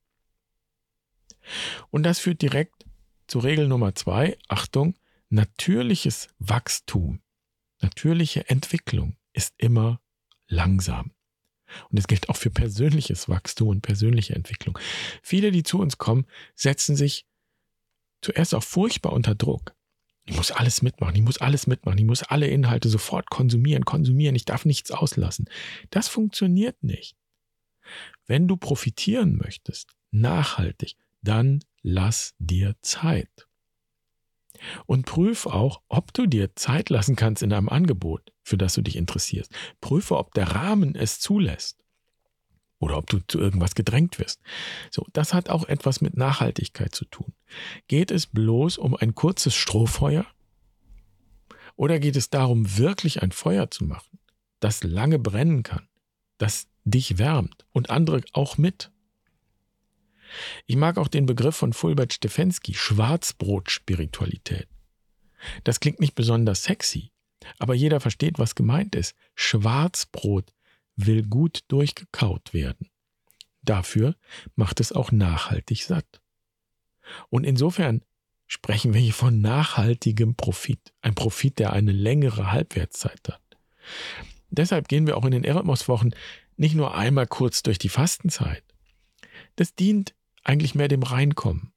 Und 1.91 2.03
das 2.03 2.19
führt 2.19 2.41
direkt 2.41 2.85
zu 3.27 3.39
Regel 3.39 3.67
Nummer 3.67 3.95
zwei. 3.95 4.37
Achtung, 4.47 4.95
natürliches 5.29 6.29
Wachstum, 6.39 7.21
natürliche 7.81 8.49
Entwicklung 8.49 9.17
ist 9.33 9.53
immer 9.57 10.01
langsam. 10.47 11.11
Und 11.89 11.97
es 11.97 12.07
gilt 12.07 12.29
auch 12.29 12.37
für 12.37 12.51
persönliches 12.51 13.27
Wachstum 13.27 13.69
und 13.69 13.81
persönliche 13.81 14.35
Entwicklung. 14.35 14.77
Viele, 15.23 15.51
die 15.51 15.63
zu 15.63 15.79
uns 15.79 15.97
kommen, 15.97 16.25
setzen 16.55 16.95
sich 16.95 17.25
zuerst 18.21 18.53
auch 18.53 18.63
furchtbar 18.63 19.13
unter 19.13 19.35
Druck. 19.35 19.75
Ich 20.25 20.35
muss 20.35 20.51
alles 20.51 20.81
mitmachen, 20.81 21.15
ich 21.15 21.21
muss 21.21 21.37
alles 21.37 21.67
mitmachen, 21.67 21.99
ich 21.99 22.05
muss 22.05 22.23
alle 22.23 22.47
Inhalte 22.47 22.89
sofort 22.89 23.29
konsumieren, 23.29 23.85
konsumieren, 23.85 24.35
ich 24.35 24.45
darf 24.45 24.65
nichts 24.65 24.89
auslassen. 24.89 25.47
Das 25.91 26.07
funktioniert 26.07 26.81
nicht. 26.83 27.15
Wenn 28.25 28.47
du 28.47 28.57
profitieren 28.57 29.37
möchtest, 29.37 29.91
nachhaltig, 30.09 30.95
dann 31.27 31.59
lass 31.81 32.33
dir 32.39 32.75
Zeit. 32.81 33.47
Und 34.85 35.05
prüf 35.05 35.45
auch, 35.45 35.81
ob 35.89 36.13
du 36.13 36.25
dir 36.27 36.55
Zeit 36.55 36.89
lassen 36.89 37.15
kannst 37.15 37.43
in 37.43 37.53
einem 37.53 37.69
Angebot, 37.69 38.31
für 38.41 38.57
das 38.57 38.73
du 38.73 38.81
dich 38.81 38.95
interessierst. 38.95 39.51
Prüfe, 39.81 40.17
ob 40.17 40.33
der 40.33 40.51
Rahmen 40.51 40.95
es 40.95 41.19
zulässt. 41.19 41.83
Oder 42.79 42.97
ob 42.97 43.09
du 43.09 43.19
zu 43.27 43.39
irgendwas 43.39 43.75
gedrängt 43.75 44.19
wirst. 44.19 44.41
So, 44.91 45.05
das 45.13 45.33
hat 45.33 45.49
auch 45.49 45.67
etwas 45.67 46.01
mit 46.01 46.17
Nachhaltigkeit 46.17 46.93
zu 46.93 47.05
tun. 47.05 47.33
Geht 47.87 48.11
es 48.11 48.27
bloß 48.27 48.77
um 48.77 48.95
ein 48.95 49.15
kurzes 49.15 49.55
Strohfeuer? 49.55 50.25
Oder 51.75 51.99
geht 51.99 52.15
es 52.15 52.29
darum, 52.29 52.77
wirklich 52.77 53.21
ein 53.21 53.31
Feuer 53.31 53.69
zu 53.69 53.85
machen, 53.85 54.19
das 54.59 54.83
lange 54.83 55.19
brennen 55.19 55.63
kann, 55.63 55.87
das 56.37 56.67
dich 56.83 57.17
wärmt 57.17 57.65
und 57.71 57.89
andere 57.89 58.21
auch 58.33 58.57
mit? 58.57 58.91
Ich 60.65 60.75
mag 60.75 60.97
auch 60.97 61.07
den 61.07 61.25
Begriff 61.25 61.55
von 61.55 61.73
Fulbert 61.73 62.13
Stefensky, 62.13 62.73
Schwarzbrot-Spiritualität. 62.73 64.67
Das 65.63 65.79
klingt 65.79 65.99
nicht 65.99 66.15
besonders 66.15 66.63
sexy, 66.63 67.11
aber 67.59 67.73
jeder 67.73 67.99
versteht, 67.99 68.39
was 68.39 68.55
gemeint 68.55 68.95
ist. 68.95 69.15
Schwarzbrot 69.35 70.53
will 70.95 71.23
gut 71.23 71.63
durchgekaut 71.67 72.53
werden. 72.53 72.89
Dafür 73.61 74.15
macht 74.55 74.79
es 74.79 74.91
auch 74.91 75.11
nachhaltig 75.11 75.83
satt. 75.83 76.21
Und 77.29 77.43
insofern 77.43 78.01
sprechen 78.47 78.93
wir 78.93 79.01
hier 79.01 79.13
von 79.13 79.41
nachhaltigem 79.41 80.35
Profit. 80.35 80.93
Ein 81.01 81.15
Profit, 81.15 81.59
der 81.59 81.73
eine 81.73 81.91
längere 81.91 82.51
Halbwertszeit 82.51 83.21
hat. 83.27 83.41
Deshalb 84.49 84.87
gehen 84.87 85.07
wir 85.07 85.17
auch 85.17 85.25
in 85.25 85.31
den 85.31 85.43
Erasmus-Wochen 85.43 86.11
nicht 86.57 86.75
nur 86.75 86.95
einmal 86.95 87.27
kurz 87.27 87.63
durch 87.63 87.77
die 87.77 87.89
Fastenzeit. 87.89 88.63
Das 89.55 89.75
dient 89.75 90.14
eigentlich 90.45 90.75
mehr 90.75 90.87
dem 90.87 91.03
Reinkommen 91.03 91.73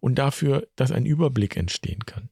und 0.00 0.16
dafür, 0.16 0.66
dass 0.74 0.90
ein 0.90 1.06
Überblick 1.06 1.56
entstehen 1.56 2.04
kann. 2.04 2.30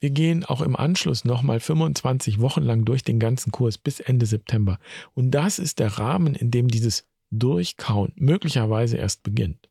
Wir 0.00 0.10
gehen 0.10 0.44
auch 0.44 0.62
im 0.62 0.74
Anschluss 0.74 1.24
nochmal 1.24 1.60
25 1.60 2.40
Wochen 2.40 2.62
lang 2.62 2.84
durch 2.84 3.04
den 3.04 3.20
ganzen 3.20 3.52
Kurs 3.52 3.78
bis 3.78 4.00
Ende 4.00 4.26
September. 4.26 4.78
Und 5.14 5.30
das 5.30 5.58
ist 5.60 5.78
der 5.78 5.98
Rahmen, 5.98 6.34
in 6.34 6.50
dem 6.50 6.68
dieses 6.68 7.06
Durchkauen 7.30 8.12
möglicherweise 8.16 8.96
erst 8.96 9.22
beginnt. 9.22 9.68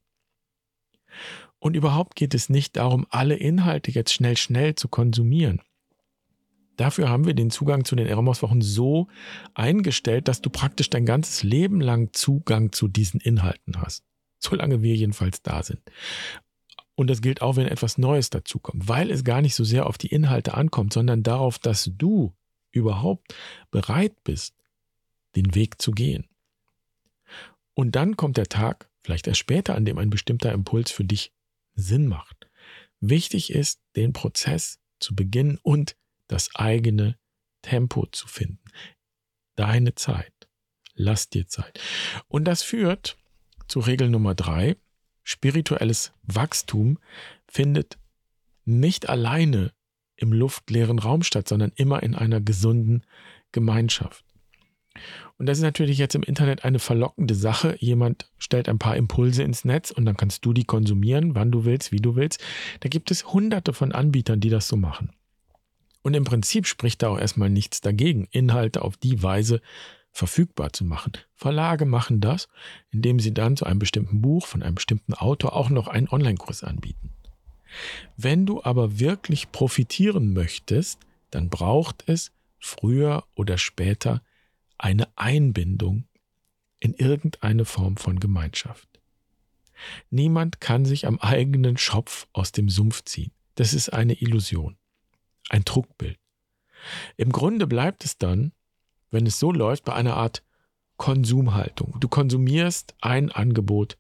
Und 1.60 1.76
überhaupt 1.76 2.16
geht 2.16 2.34
es 2.34 2.50
nicht 2.50 2.78
darum, 2.78 3.06
alle 3.10 3.36
Inhalte 3.36 3.92
jetzt 3.92 4.14
schnell, 4.14 4.38
schnell 4.38 4.76
zu 4.76 4.88
konsumieren. 4.88 5.62
Dafür 6.78 7.10
haben 7.10 7.26
wir 7.26 7.34
den 7.34 7.52
Zugang 7.52 7.84
zu 7.84 7.96
den 7.96 8.08
Eremos-Wochen 8.08 8.62
so 8.62 9.08
eingestellt, 9.54 10.28
dass 10.28 10.42
du 10.42 10.50
praktisch 10.50 10.90
dein 10.90 11.06
ganzes 11.06 11.44
Leben 11.44 11.82
lang 11.82 12.14
Zugang 12.14 12.72
zu 12.72 12.88
diesen 12.88 13.20
Inhalten 13.20 13.82
hast. 13.82 14.06
Solange 14.44 14.82
wir 14.82 14.96
jedenfalls 14.96 15.42
da 15.42 15.64
sind. 15.64 15.82
Und 16.96 17.10
das 17.10 17.22
gilt 17.22 17.42
auch, 17.42 17.56
wenn 17.56 17.68
etwas 17.68 17.98
Neues 17.98 18.30
dazukommt, 18.30 18.88
weil 18.88 19.10
es 19.10 19.24
gar 19.24 19.42
nicht 19.42 19.56
so 19.56 19.64
sehr 19.64 19.88
auf 19.88 19.98
die 19.98 20.08
Inhalte 20.08 20.54
ankommt, 20.54 20.94
sondern 20.94 21.24
darauf, 21.24 21.58
dass 21.58 21.90
du 21.98 22.34
überhaupt 22.72 23.34
bereit 23.72 24.24
bist, 24.24 24.56
den 25.36 25.56
Weg 25.56 25.82
zu 25.82 25.92
gehen. 25.92 26.28
Und 27.74 27.96
dann 27.96 28.18
kommt 28.18 28.38
der 28.38 28.48
Tag, 28.48 28.90
vielleicht 29.04 29.28
erst 29.28 29.40
später, 29.40 29.76
an 29.76 29.86
dem 29.86 29.98
ein 29.98 30.10
bestimmter 30.10 30.52
Impuls 30.52 30.92
für 30.92 31.06
dich 31.06 31.32
Sinn 31.74 32.08
macht. 32.08 32.50
Wichtig 33.00 33.52
ist, 33.52 33.82
den 33.96 34.14
Prozess 34.14 34.80
zu 35.00 35.16
beginnen 35.16 35.58
und 35.64 35.96
das 36.28 36.54
eigene 36.56 37.18
Tempo 37.62 38.06
zu 38.12 38.28
finden. 38.28 38.64
Deine 39.56 39.96
Zeit. 39.96 40.34
Lass 40.94 41.30
dir 41.30 41.48
Zeit. 41.48 41.80
Und 42.28 42.46
das 42.46 42.62
führt 42.64 43.18
zu 43.72 43.80
Regel 43.80 44.10
Nummer 44.10 44.36
drei. 44.36 44.76
Spirituelles 45.24 46.12
Wachstum 46.24 47.00
findet 47.48 47.98
nicht 48.66 49.08
alleine 49.08 49.72
im 50.18 50.34
luftleeren 50.34 51.00
Raum 51.00 51.24
statt, 51.24 51.48
sondern 51.48 51.72
immer 51.76 52.04
in 52.04 52.14
einer 52.14 52.42
gesunden 52.42 53.06
Gemeinschaft. 53.54 54.26
Und 55.38 55.46
das 55.46 55.60
ist 55.60 55.64
natürlich 55.64 55.98
jetzt 55.98 56.16
im 56.16 56.24
Internet 56.24 56.66
eine 56.66 56.80
verlockende 56.80 57.34
Sache. 57.34 57.78
Jemand 57.80 58.30
stellt 58.38 58.68
ein 58.68 58.78
paar 58.78 58.98
Impulse 58.98 59.42
ins 59.42 59.64
Netz 59.64 59.90
und 59.90 60.06
dann 60.06 60.18
kannst 60.18 60.46
du 60.46 60.52
die 60.52 60.66
konsumieren, 60.66 61.34
wann 61.34 61.52
du 61.52 61.64
willst, 61.64 61.94
wie 61.94 62.02
du 62.02 62.18
willst. 62.18 62.44
Da 62.82 62.90
gibt 62.90 63.10
es 63.10 63.32
hunderte 63.32 63.72
von 63.72 63.94
Anbietern, 63.94 64.42
die 64.42 64.50
das 64.50 64.68
so 64.68 64.76
machen. 64.76 65.12
Und 66.02 66.14
im 66.14 66.26
Prinzip 66.26 66.68
spricht 66.68 67.02
da 67.04 67.10
auch 67.10 67.20
erstmal 67.20 67.50
nichts 67.50 67.80
dagegen, 67.80 68.28
Inhalte 68.32 68.82
auf 68.82 68.98
die 68.98 69.24
Weise 69.24 69.62
verfügbar 70.12 70.74
zu 70.74 70.86
machen. 70.86 71.14
Verlage 71.36 71.86
machen 71.86 72.20
das, 72.20 72.48
indem 72.90 73.20
sie 73.20 73.34
dann 73.34 73.58
zu 73.58 73.66
einem 73.66 73.80
bestimmten 73.80 74.22
Buch 74.22 74.46
von 74.46 74.62
einem 74.62 74.76
bestimmten 74.76 75.14
Autor 75.14 75.56
auch 75.56 75.70
noch 75.70 75.88
einen 75.88 76.10
Online-Kurs 76.10 76.64
anbieten. 76.64 77.14
Wenn 78.18 78.46
du 78.46 78.64
aber 78.64 79.00
wirklich 79.00 79.52
profitieren 79.52 80.34
möchtest, 80.34 81.00
dann 81.30 81.50
braucht 81.50 82.04
es 82.08 82.32
früher 82.60 83.24
oder 83.36 83.58
später 83.58 84.22
eine 84.78 85.08
Einbindung 85.16 86.06
in 86.80 86.94
irgendeine 86.94 87.66
Form 87.66 87.96
von 87.96 88.20
Gemeinschaft. 88.20 88.88
Niemand 90.10 90.60
kann 90.60 90.86
sich 90.86 91.08
am 91.08 91.20
eigenen 91.20 91.78
Schopf 91.78 92.28
aus 92.34 92.52
dem 92.52 92.70
Sumpf 92.70 93.04
ziehen. 93.04 93.32
Das 93.56 93.74
ist 93.74 93.90
eine 93.90 94.14
Illusion, 94.14 94.78
ein 95.50 95.66
Trugbild. 95.66 96.20
Im 97.18 97.32
Grunde 97.32 97.68
bleibt 97.68 98.04
es 98.04 98.18
dann, 98.18 98.52
wenn 99.12 99.26
es 99.26 99.40
so 99.40 99.52
läuft, 99.52 99.86
bei 99.86 99.94
einer 99.94 100.16
Art 100.16 100.44
Konsumhaltung. 100.98 101.98
Du 102.00 102.08
konsumierst 102.08 102.96
ein 103.02 103.32
Angebot 103.32 103.98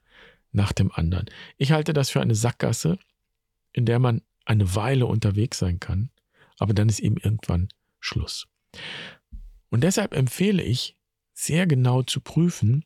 nach 0.51 0.71
dem 0.71 0.91
anderen. 0.91 1.29
Ich 1.57 1.71
halte 1.71 1.93
das 1.93 2.09
für 2.09 2.21
eine 2.21 2.35
Sackgasse, 2.35 2.97
in 3.71 3.85
der 3.85 3.99
man 3.99 4.21
eine 4.45 4.75
Weile 4.75 5.05
unterwegs 5.05 5.59
sein 5.59 5.79
kann, 5.79 6.09
aber 6.57 6.73
dann 6.73 6.89
ist 6.89 6.99
eben 6.99 7.17
irgendwann 7.17 7.69
Schluss. 7.99 8.47
Und 9.69 9.83
deshalb 9.83 10.13
empfehle 10.13 10.63
ich, 10.63 10.97
sehr 11.33 11.65
genau 11.65 12.03
zu 12.03 12.21
prüfen, 12.21 12.85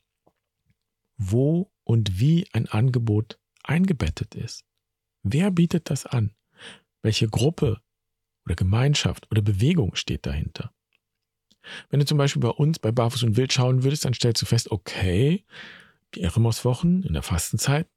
wo 1.18 1.72
und 1.84 2.20
wie 2.20 2.48
ein 2.54 2.68
Angebot 2.68 3.40
eingebettet 3.64 4.36
ist. 4.36 4.64
Wer 5.24 5.52
bietet 5.52 5.90
das 5.90 6.06
an? 6.06 6.36
Welche 7.02 7.28
Gruppe 7.28 7.82
oder 8.46 8.56
Gemeinschaft 8.56 9.30
oder 9.32 9.42
Bewegung 9.42 9.96
steht 9.96 10.26
dahinter? 10.26 10.74
Wenn 11.90 12.00
du 12.00 12.06
zum 12.06 12.18
Beispiel 12.18 12.42
bei 12.42 12.50
uns 12.50 12.80
bei 12.80 12.92
Barfuß 12.92 13.24
und 13.24 13.38
Wild 13.38 13.54
schauen 13.54 13.84
würdest, 13.84 14.06
dann 14.06 14.14
stellst 14.14 14.42
du 14.42 14.46
fest, 14.46 14.72
okay, 14.72 15.44
die 16.14 16.22
Eremos-Wochen 16.22 17.04
in 17.04 17.14
der 17.14 17.24
Fastenzeit 17.24 17.88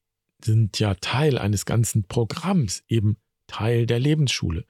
sind 0.44 0.78
ja 0.78 0.94
Teil 0.94 1.38
eines 1.38 1.64
ganzen 1.64 2.04
Programms, 2.04 2.84
eben 2.88 3.16
Teil 3.46 3.86
der 3.86 3.98
Lebensschule. 3.98 4.64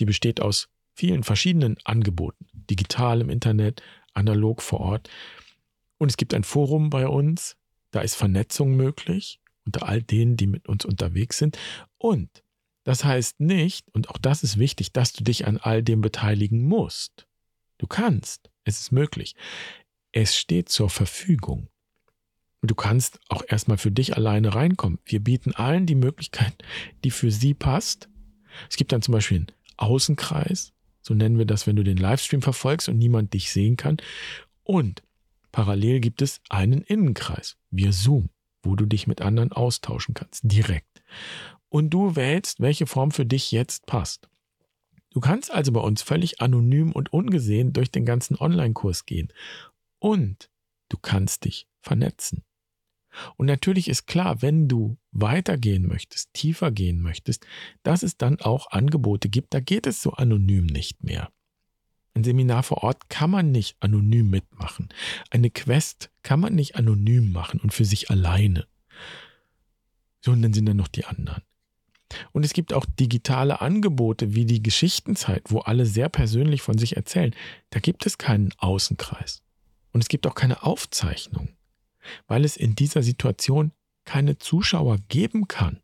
Die 0.00 0.04
besteht 0.04 0.40
aus 0.40 0.68
vielen 0.94 1.22
verschiedenen 1.22 1.76
Angeboten, 1.84 2.46
digital 2.52 3.20
im 3.20 3.30
Internet, 3.30 3.82
analog 4.14 4.62
vor 4.62 4.80
Ort. 4.80 5.08
Und 5.98 6.10
es 6.10 6.16
gibt 6.16 6.34
ein 6.34 6.44
Forum 6.44 6.90
bei 6.90 7.08
uns, 7.08 7.56
da 7.90 8.00
ist 8.00 8.14
Vernetzung 8.14 8.76
möglich 8.76 9.40
unter 9.64 9.86
all 9.86 10.02
denen, 10.02 10.36
die 10.36 10.46
mit 10.46 10.66
uns 10.66 10.84
unterwegs 10.86 11.36
sind. 11.36 11.58
Und 11.98 12.42
das 12.84 13.04
heißt 13.04 13.38
nicht, 13.38 13.86
und 13.92 14.08
auch 14.08 14.16
das 14.16 14.42
ist 14.42 14.58
wichtig, 14.58 14.92
dass 14.92 15.12
du 15.12 15.22
dich 15.22 15.46
an 15.46 15.58
all 15.58 15.82
dem 15.82 16.00
beteiligen 16.00 16.62
musst. 16.62 17.27
Du 17.78 17.86
kannst, 17.86 18.50
es 18.64 18.80
ist 18.80 18.92
möglich. 18.92 19.34
Es 20.12 20.36
steht 20.36 20.68
zur 20.68 20.90
Verfügung. 20.90 21.68
Du 22.62 22.74
kannst 22.74 23.20
auch 23.28 23.42
erstmal 23.46 23.78
für 23.78 23.92
dich 23.92 24.16
alleine 24.16 24.54
reinkommen. 24.54 24.98
Wir 25.04 25.20
bieten 25.20 25.54
allen 25.54 25.86
die 25.86 25.94
Möglichkeit, 25.94 26.54
die 27.04 27.12
für 27.12 27.30
sie 27.30 27.54
passt. 27.54 28.08
Es 28.68 28.76
gibt 28.76 28.90
dann 28.90 29.02
zum 29.02 29.12
Beispiel 29.12 29.38
einen 29.38 29.52
Außenkreis, 29.76 30.72
so 31.00 31.14
nennen 31.14 31.38
wir 31.38 31.46
das, 31.46 31.66
wenn 31.66 31.76
du 31.76 31.84
den 31.84 31.96
Livestream 31.96 32.42
verfolgst 32.42 32.88
und 32.88 32.98
niemand 32.98 33.32
dich 33.32 33.52
sehen 33.52 33.76
kann. 33.76 33.98
Und 34.64 35.02
parallel 35.52 36.00
gibt 36.00 36.20
es 36.20 36.40
einen 36.48 36.82
Innenkreis, 36.82 37.56
via 37.70 37.92
Zoom, 37.92 38.28
wo 38.62 38.74
du 38.74 38.86
dich 38.86 39.06
mit 39.06 39.22
anderen 39.22 39.52
austauschen 39.52 40.14
kannst, 40.14 40.42
direkt. 40.44 41.02
Und 41.68 41.90
du 41.90 42.16
wählst, 42.16 42.60
welche 42.60 42.86
Form 42.86 43.12
für 43.12 43.24
dich 43.24 43.52
jetzt 43.52 43.86
passt. 43.86 44.28
Du 45.10 45.20
kannst 45.20 45.50
also 45.50 45.72
bei 45.72 45.80
uns 45.80 46.02
völlig 46.02 46.40
anonym 46.40 46.92
und 46.92 47.12
ungesehen 47.12 47.72
durch 47.72 47.90
den 47.90 48.04
ganzen 48.04 48.36
Online-Kurs 48.36 49.06
gehen. 49.06 49.32
Und 49.98 50.50
du 50.88 50.98
kannst 51.00 51.44
dich 51.44 51.66
vernetzen. 51.80 52.44
Und 53.36 53.46
natürlich 53.46 53.88
ist 53.88 54.06
klar, 54.06 54.42
wenn 54.42 54.68
du 54.68 54.98
weitergehen 55.12 55.86
möchtest, 55.86 56.32
tiefer 56.34 56.70
gehen 56.70 57.00
möchtest, 57.00 57.46
dass 57.82 58.02
es 58.02 58.16
dann 58.16 58.40
auch 58.40 58.70
Angebote 58.70 59.28
gibt, 59.28 59.54
da 59.54 59.60
geht 59.60 59.86
es 59.86 60.02
so 60.02 60.12
anonym 60.12 60.66
nicht 60.66 61.02
mehr. 61.02 61.30
Ein 62.14 62.24
Seminar 62.24 62.62
vor 62.62 62.82
Ort 62.82 63.08
kann 63.08 63.30
man 63.30 63.50
nicht 63.50 63.76
anonym 63.80 64.28
mitmachen. 64.28 64.88
Eine 65.30 65.50
Quest 65.50 66.10
kann 66.22 66.40
man 66.40 66.54
nicht 66.54 66.76
anonym 66.76 67.32
machen 67.32 67.60
und 67.60 67.72
für 67.72 67.84
sich 67.84 68.10
alleine. 68.10 68.66
Sondern 70.20 70.52
sind 70.52 70.66
dann 70.66 70.76
noch 70.76 70.88
die 70.88 71.04
anderen. 71.04 71.42
Und 72.32 72.44
es 72.44 72.52
gibt 72.52 72.72
auch 72.72 72.86
digitale 72.98 73.60
Angebote 73.60 74.34
wie 74.34 74.46
die 74.46 74.62
Geschichtenzeit, 74.62 75.42
wo 75.48 75.60
alle 75.60 75.84
sehr 75.86 76.08
persönlich 76.08 76.62
von 76.62 76.78
sich 76.78 76.96
erzählen. 76.96 77.34
Da 77.70 77.80
gibt 77.80 78.06
es 78.06 78.18
keinen 78.18 78.52
Außenkreis. 78.58 79.42
Und 79.92 80.02
es 80.02 80.08
gibt 80.08 80.26
auch 80.26 80.34
keine 80.34 80.62
Aufzeichnung 80.62 81.50
weil 82.26 82.44
es 82.44 82.56
in 82.56 82.74
dieser 82.74 83.02
Situation 83.02 83.72
keine 84.04 84.38
Zuschauer 84.38 84.98
geben 85.08 85.48
kann. 85.48 85.80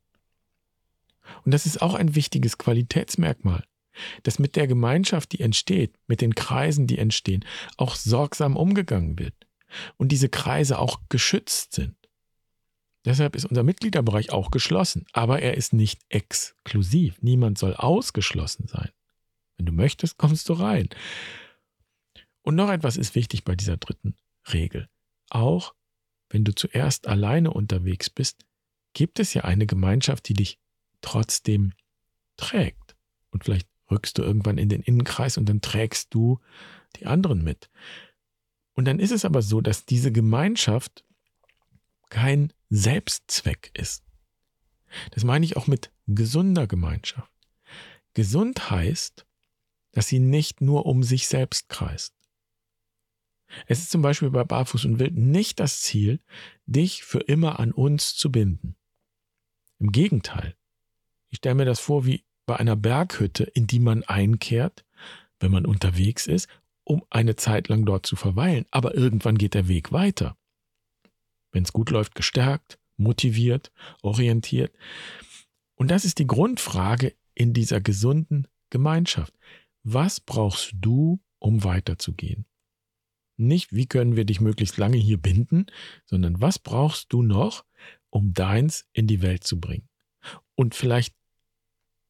Und 1.45 1.53
das 1.53 1.67
ist 1.67 1.83
auch 1.83 1.95
ein 1.95 2.15
wichtiges 2.15 2.59
Qualitätsmerkmal, 2.59 3.65
dass 4.23 4.39
mit 4.39 4.57
der 4.57 4.67
Gemeinschaft, 4.67 5.33
die 5.33 5.41
entsteht, 5.41 5.95
mit 6.07 6.21
den 6.21 6.35
Kreisen, 6.35 6.87
die 6.87 6.99
entstehen, 6.99 7.45
auch 7.77 7.95
sorgsam 7.97 8.57
umgegangen 8.57 9.19
wird 9.19 9.35
und 9.97 10.13
diese 10.13 10.29
Kreise 10.29 10.79
auch 10.79 11.01
geschützt 11.09 11.73
sind. 11.75 11.97
Deshalb 13.05 13.37
ist 13.37 13.45
unser 13.45 13.63
Mitgliederbereich 13.63 14.33
auch 14.33 14.51
geschlossen, 14.51 15.07
aber 15.13 15.43
er 15.43 15.57
ist 15.57 15.73
nicht 15.73 16.01
exklusiv. 16.09 17.21
Niemand 17.21 17.59
soll 17.59 17.75
ausgeschlossen 17.75 18.67
sein. 18.67 18.91
Wenn 19.57 19.67
du 19.67 19.73
möchtest, 19.73 20.17
kommst 20.17 20.49
du 20.49 20.55
rein. 20.55 20.89
Und 22.43 22.55
noch 22.55 22.71
etwas 22.71 22.97
ist 22.97 23.15
wichtig 23.15 23.45
bei 23.45 23.55
dieser 23.55 23.77
dritten 23.77 24.17
Regel. 24.53 24.89
Auch 25.31 25.75
wenn 26.31 26.45
du 26.45 26.55
zuerst 26.55 27.07
alleine 27.07 27.53
unterwegs 27.53 28.11
bist, 28.11 28.45
gibt 28.95 29.21
es 29.21 29.35
ja 29.35 29.45
eine 29.45 29.67
Gemeinschaft, 29.67 30.29
die 30.29 30.35
dich 30.35 30.59
trotzdem 31.01 31.73
trägt. 32.37 32.97
Und 33.31 33.45
vielleicht 33.45 33.69
rückst 33.91 34.19
du 34.19 34.23
irgendwann 34.23 34.59
in 34.59 34.69
den 34.69 34.83
Innenkreis 34.83 35.37
und 35.37 35.49
dann 35.49 35.61
trägst 35.61 36.15
du 36.15 36.41
die 36.97 37.07
anderen 37.07 37.43
mit. 37.45 37.71
Und 38.73 38.87
dann 38.87 38.99
ist 38.99 39.13
es 39.13 39.25
aber 39.25 39.43
so, 39.43 39.61
dass 39.61 39.85
diese 39.85 40.11
Gemeinschaft 40.11 41.05
kein 42.11 42.53
Selbstzweck 42.75 43.71
ist. 43.75 44.03
Das 45.13 45.23
meine 45.23 45.45
ich 45.45 45.57
auch 45.57 45.69
mit 45.69 45.93
gesunder 46.09 46.67
Gemeinschaft. 46.67 47.31
Gesund 48.15 48.69
heißt, 48.71 49.25
dass 49.93 50.09
sie 50.09 50.19
nicht 50.19 50.61
nur 50.61 50.87
um 50.87 51.05
sich 51.05 51.29
selbst 51.29 51.69
kreist. 51.69 52.15
Es 53.67 53.79
ist 53.79 53.93
zum 53.93 54.03
Beispiel 54.03 54.31
bei 54.31 54.43
Barfuß 54.43 54.87
und 54.87 54.99
Wild 54.99 55.17
nicht 55.17 55.61
das 55.61 55.83
Ziel, 55.83 56.19
dich 56.67 57.05
für 57.05 57.21
immer 57.21 57.61
an 57.61 57.71
uns 57.71 58.17
zu 58.17 58.33
binden. 58.33 58.75
Im 59.79 59.93
Gegenteil. 59.93 60.57
Ich 61.31 61.39
stelle 61.39 61.55
mir 61.55 61.65
das 61.65 61.79
vor 61.79 62.05
wie 62.07 62.25
bei 62.45 62.57
einer 62.57 62.75
Berghütte, 62.75 63.45
in 63.45 63.69
die 63.69 63.79
man 63.79 64.03
einkehrt, 64.03 64.85
wenn 65.39 65.53
man 65.53 65.65
unterwegs 65.65 66.27
ist, 66.27 66.49
um 66.83 67.05
eine 67.11 67.37
Zeit 67.37 67.69
lang 67.69 67.87
dort 67.87 68.05
zu 68.05 68.17
verweilen. 68.17 68.67
Aber 68.73 68.97
irgendwann 68.97 69.39
geht 69.39 69.55
der 69.55 69.69
Weg 69.69 69.93
weiter. 69.93 70.37
Wenn 71.55 71.63
es 71.63 71.73
gut 71.73 71.91
läuft, 71.91 72.17
gestärkt, 72.17 72.81
motiviert, 72.97 73.71
orientiert. 74.03 74.77
Und 75.77 75.91
das 75.91 76.05
ist 76.05 76.19
die 76.19 76.27
Grundfrage 76.27 77.15
in 77.35 77.53
dieser 77.53 77.81
gesunden 77.81 78.49
Gemeinschaft. 78.71 79.33
Was 79.85 80.19
brauchst 80.19 80.73
du, 80.75 81.21
um 81.39 81.63
weiterzugehen? 81.63 82.45
Nicht, 83.37 83.73
wie 83.73 83.87
können 83.87 84.17
wir 84.17 84.25
dich 84.25 84.41
möglichst 84.41 84.79
lange 84.79 84.97
hier 84.97 85.19
binden, 85.19 85.67
sondern 86.07 86.41
was 86.41 86.59
brauchst 86.59 87.13
du 87.13 87.23
noch, 87.23 87.65
um 88.11 88.33
deins 88.33 88.87
in 88.93 89.07
die 89.07 89.23
Welt 89.23 89.45
zu 89.45 89.61
bringen? 89.61 89.89
Und 90.57 90.75
vielleicht 90.75 91.15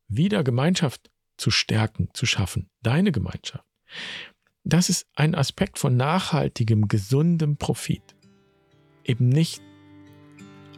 wieder 0.08 0.42
Gemeinschaft 0.42 1.10
zu 1.36 1.50
stärken, 1.50 2.08
zu 2.14 2.24
schaffen, 2.24 2.70
deine 2.82 3.12
Gemeinschaft. 3.12 3.66
Das 4.64 4.88
ist 4.88 5.06
ein 5.14 5.34
Aspekt 5.34 5.78
von 5.78 5.96
nachhaltigem, 5.96 6.88
gesundem 6.88 7.58
Profit. 7.58 8.13
Eben 9.04 9.28
nicht 9.28 9.60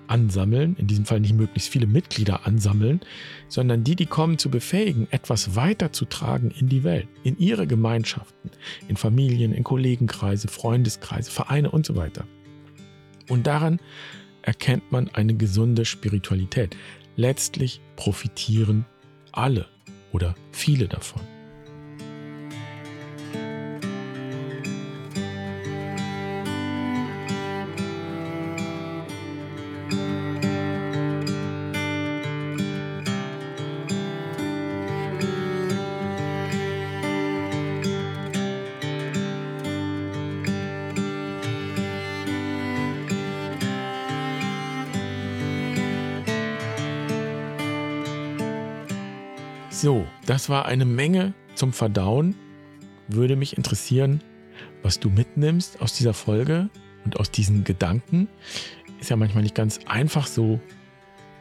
ansammeln, 0.09 0.77
in 0.79 0.87
diesem 0.87 1.05
Fall 1.05 1.21
nicht 1.21 1.35
möglichst 1.35 1.69
viele 1.69 1.87
Mitglieder 1.87 2.47
ansammeln, 2.47 3.01
sondern 3.49 3.85
die, 3.85 3.97
die 3.97 4.07
kommen, 4.07 4.39
zu 4.39 4.51
befähigen, 4.51 5.09
etwas 5.11 5.57
weiterzutragen 5.57 6.51
in 6.51 6.69
die 6.69 6.85
Welt, 6.85 7.09
in 7.25 7.39
ihre 7.39 7.67
Gemeinschaften, 7.67 8.51
in 8.89 8.97
Familien, 8.97 9.53
in 9.53 9.65
Kollegenkreise, 9.65 10.49
Freundeskreise, 10.49 11.31
Vereine 11.31 11.71
und 11.71 11.87
so 11.87 11.97
weiter. 11.97 12.25
Und 13.29 13.47
daran 13.47 13.81
erkennt 14.43 14.93
man 14.93 15.09
eine 15.13 15.35
gesunde 15.35 15.85
Spiritualität. 15.85 16.77
Letztlich 17.17 17.81
profitieren 17.97 18.85
alle 19.33 19.67
oder 20.13 20.35
viele 20.53 20.87
davon. 20.87 21.36
So, 49.79 50.07
das 50.25 50.49
war 50.49 50.65
eine 50.65 50.87
Menge 50.87 51.35
zum 51.55 51.75
Verdauen. 51.75 52.35
Würde 53.09 53.37
mich 53.37 53.59
interessieren, 53.59 54.23
was 54.83 55.01
du 55.01 55.11
mitnimmst 55.11 55.83
aus 55.83 55.93
dieser 55.93 56.15
Folge 56.15 56.71
und 57.05 57.21
aus 57.21 57.31
diesen 57.31 57.63
Gedanken. 57.63 58.27
Ist 59.01 59.11
ja 59.11 59.17
manchmal 59.17 59.43
nicht 59.43 59.55
ganz 59.55 59.81
einfach, 59.85 60.29
so 60.29 60.61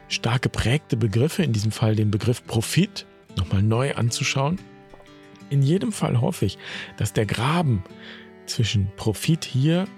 stark 0.08 0.42
geprägte 0.42 0.98
Begriffe, 0.98 1.44
in 1.44 1.54
diesem 1.54 1.72
Fall 1.72 1.96
den 1.96 2.10
Begriff 2.10 2.46
Profit, 2.46 3.06
nochmal 3.38 3.62
neu 3.62 3.94
anzuschauen. 3.94 4.58
In 5.48 5.62
jedem 5.62 5.90
Fall 5.90 6.20
hoffe 6.20 6.44
ich, 6.44 6.58
dass 6.98 7.14
der 7.14 7.24
Graben 7.24 7.84
zwischen 8.44 8.90
Profit 8.96 9.46
hier 9.46 9.88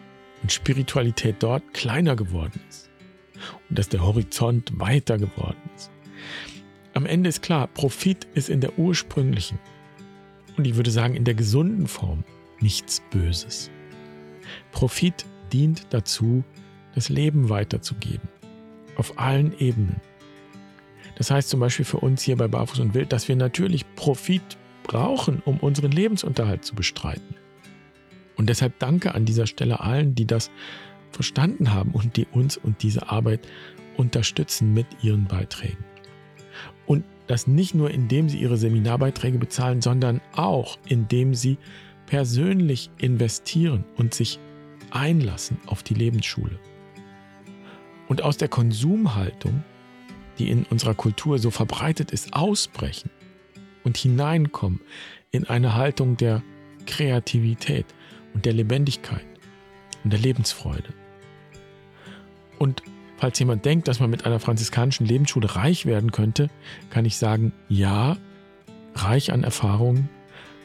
und 0.42 0.52
Spiritualität 0.52 1.34
dort 1.40 1.74
kleiner 1.74 2.14
geworden 2.14 2.60
ist 2.68 2.88
und 3.68 3.76
dass 3.80 3.88
der 3.88 4.06
Horizont 4.06 4.78
weiter 4.78 5.18
geworden 5.18 5.58
ist. 5.74 5.90
Am 6.98 7.06
Ende 7.06 7.28
ist 7.28 7.42
klar, 7.42 7.68
Profit 7.68 8.26
ist 8.34 8.48
in 8.48 8.60
der 8.60 8.76
ursprünglichen 8.76 9.60
und 10.56 10.66
ich 10.66 10.74
würde 10.74 10.90
sagen 10.90 11.14
in 11.14 11.22
der 11.22 11.34
gesunden 11.34 11.86
Form 11.86 12.24
nichts 12.58 13.04
Böses. 13.12 13.70
Profit 14.72 15.24
dient 15.52 15.86
dazu, 15.90 16.42
das 16.96 17.08
Leben 17.08 17.50
weiterzugeben. 17.50 18.28
Auf 18.96 19.16
allen 19.16 19.56
Ebenen. 19.60 20.00
Das 21.14 21.30
heißt 21.30 21.48
zum 21.50 21.60
Beispiel 21.60 21.84
für 21.84 21.98
uns 21.98 22.22
hier 22.22 22.36
bei 22.36 22.48
Barfuß 22.48 22.80
und 22.80 22.94
Wild, 22.94 23.12
dass 23.12 23.28
wir 23.28 23.36
natürlich 23.36 23.84
Profit 23.94 24.58
brauchen, 24.82 25.40
um 25.44 25.58
unseren 25.58 25.92
Lebensunterhalt 25.92 26.64
zu 26.64 26.74
bestreiten. 26.74 27.36
Und 28.36 28.48
deshalb 28.48 28.76
danke 28.80 29.14
an 29.14 29.24
dieser 29.24 29.46
Stelle 29.46 29.78
allen, 29.78 30.16
die 30.16 30.26
das 30.26 30.50
verstanden 31.12 31.72
haben 31.72 31.92
und 31.92 32.16
die 32.16 32.26
uns 32.32 32.56
und 32.56 32.82
diese 32.82 33.08
Arbeit 33.08 33.46
unterstützen 33.96 34.74
mit 34.74 34.88
ihren 35.04 35.26
Beiträgen. 35.26 35.87
Und 36.86 37.04
das 37.26 37.46
nicht 37.46 37.74
nur 37.74 37.90
indem 37.90 38.28
sie 38.28 38.38
ihre 38.38 38.56
Seminarbeiträge 38.56 39.38
bezahlen, 39.38 39.82
sondern 39.82 40.20
auch 40.34 40.78
indem 40.86 41.34
sie 41.34 41.58
persönlich 42.06 42.90
investieren 42.98 43.84
und 43.96 44.14
sich 44.14 44.38
einlassen 44.90 45.58
auf 45.66 45.82
die 45.82 45.94
Lebensschule. 45.94 46.58
Und 48.08 48.22
aus 48.22 48.38
der 48.38 48.48
Konsumhaltung, 48.48 49.62
die 50.38 50.48
in 50.48 50.64
unserer 50.64 50.94
Kultur 50.94 51.38
so 51.38 51.50
verbreitet 51.50 52.10
ist, 52.10 52.32
ausbrechen 52.32 53.10
und 53.84 53.98
hineinkommen 53.98 54.80
in 55.30 55.44
eine 55.44 55.74
Haltung 55.74 56.16
der 56.16 56.42
Kreativität 56.86 57.84
und 58.32 58.46
der 58.46 58.54
Lebendigkeit 58.54 59.26
und 60.04 60.12
der 60.12 60.20
Lebensfreude. 60.20 60.94
Und 62.58 62.82
falls 63.18 63.38
jemand 63.38 63.64
denkt, 63.64 63.88
dass 63.88 64.00
man 64.00 64.10
mit 64.10 64.24
einer 64.24 64.40
franziskanischen 64.40 65.04
Lebensschule 65.04 65.56
reich 65.56 65.84
werden 65.84 66.12
könnte, 66.12 66.48
kann 66.88 67.04
ich 67.04 67.16
sagen, 67.16 67.52
ja, 67.68 68.16
reich 68.94 69.32
an 69.32 69.44
Erfahrungen, 69.44 70.08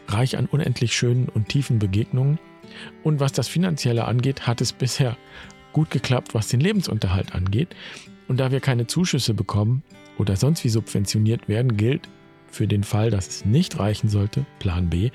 reich 0.07 0.37
an 0.37 0.45
unendlich 0.45 0.95
schönen 0.95 1.27
und 1.29 1.49
tiefen 1.49 1.79
Begegnungen. 1.79 2.39
Und 3.03 3.19
was 3.19 3.33
das 3.33 3.47
Finanzielle 3.47 4.05
angeht, 4.05 4.47
hat 4.47 4.61
es 4.61 4.71
bisher 4.71 5.17
gut 5.73 5.89
geklappt, 5.89 6.33
was 6.33 6.47
den 6.47 6.59
Lebensunterhalt 6.59 7.35
angeht. 7.35 7.75
Und 8.27 8.39
da 8.39 8.51
wir 8.51 8.59
keine 8.59 8.87
Zuschüsse 8.87 9.33
bekommen 9.33 9.83
oder 10.17 10.35
sonst 10.35 10.63
wie 10.63 10.69
subventioniert 10.69 11.47
werden, 11.47 11.75
gilt 11.75 12.07
für 12.47 12.67
den 12.67 12.83
Fall, 12.83 13.09
dass 13.09 13.27
es 13.27 13.45
nicht 13.45 13.79
reichen 13.79 14.09
sollte, 14.09 14.45
Plan 14.59 14.89
B, 14.89 15.09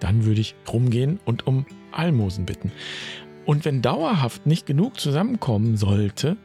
dann 0.00 0.24
würde 0.24 0.40
ich 0.40 0.54
rumgehen 0.70 1.20
und 1.24 1.46
um 1.46 1.66
Almosen 1.92 2.46
bitten. 2.46 2.72
Und 3.46 3.64
wenn 3.64 3.82
dauerhaft 3.82 4.46
nicht 4.46 4.66
genug 4.66 4.98
zusammenkommen 4.98 5.76
sollte, 5.76 6.36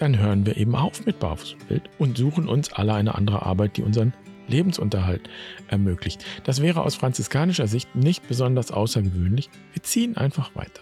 dann 0.00 0.18
hören 0.18 0.46
wir 0.46 0.56
eben 0.56 0.74
auf 0.74 1.04
mit 1.04 1.18
Barfuß 1.18 1.54
und 1.54 1.70
Wild 1.70 1.90
und 1.98 2.16
suchen 2.16 2.48
uns 2.48 2.72
alle 2.72 2.94
eine 2.94 3.14
andere 3.14 3.42
Arbeit, 3.42 3.76
die 3.76 3.82
unseren 3.82 4.14
Lebensunterhalt 4.48 5.28
ermöglicht. 5.68 6.24
Das 6.44 6.62
wäre 6.62 6.82
aus 6.82 6.94
franziskanischer 6.94 7.66
Sicht 7.66 7.94
nicht 7.94 8.26
besonders 8.26 8.72
außergewöhnlich. 8.72 9.50
Wir 9.74 9.82
ziehen 9.82 10.16
einfach 10.16 10.56
weiter. 10.56 10.80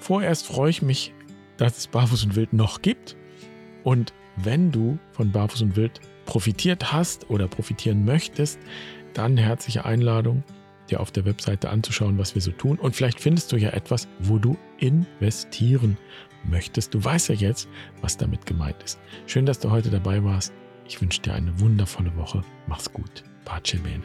Vorerst 0.00 0.46
freue 0.46 0.70
ich 0.70 0.80
mich, 0.80 1.12
dass 1.58 1.76
es 1.76 1.86
Barfuß 1.88 2.24
und 2.24 2.34
Wild 2.34 2.54
noch 2.54 2.80
gibt. 2.80 3.14
Und 3.84 4.14
wenn 4.36 4.72
du 4.72 4.98
von 5.12 5.30
Barfuß 5.30 5.60
und 5.60 5.76
Wild 5.76 6.00
profitiert 6.24 6.92
hast 6.94 7.28
oder 7.28 7.46
profitieren 7.46 8.06
möchtest, 8.06 8.58
dann 9.12 9.36
herzliche 9.36 9.84
Einladung, 9.84 10.44
dir 10.90 11.00
auf 11.00 11.10
der 11.10 11.26
Webseite 11.26 11.68
anzuschauen, 11.68 12.16
was 12.16 12.34
wir 12.34 12.40
so 12.40 12.52
tun. 12.52 12.78
Und 12.78 12.96
vielleicht 12.96 13.20
findest 13.20 13.52
du 13.52 13.56
ja 13.56 13.70
etwas, 13.70 14.08
wo 14.18 14.38
du 14.38 14.56
investieren 14.78 15.98
möchtest. 16.50 16.94
Du 16.94 17.02
weißt 17.02 17.28
ja 17.28 17.34
jetzt, 17.34 17.68
was 18.00 18.16
damit 18.16 18.46
gemeint 18.46 18.82
ist. 18.82 18.98
Schön, 19.26 19.46
dass 19.46 19.58
du 19.58 19.70
heute 19.70 19.90
dabei 19.90 20.22
warst. 20.24 20.52
Ich 20.86 21.00
wünsche 21.00 21.20
dir 21.22 21.34
eine 21.34 21.58
wundervolle 21.60 22.14
Woche. 22.16 22.44
Mach's 22.66 22.92
gut. 22.92 23.24
Pace 23.44 23.76
bene. 23.82 24.02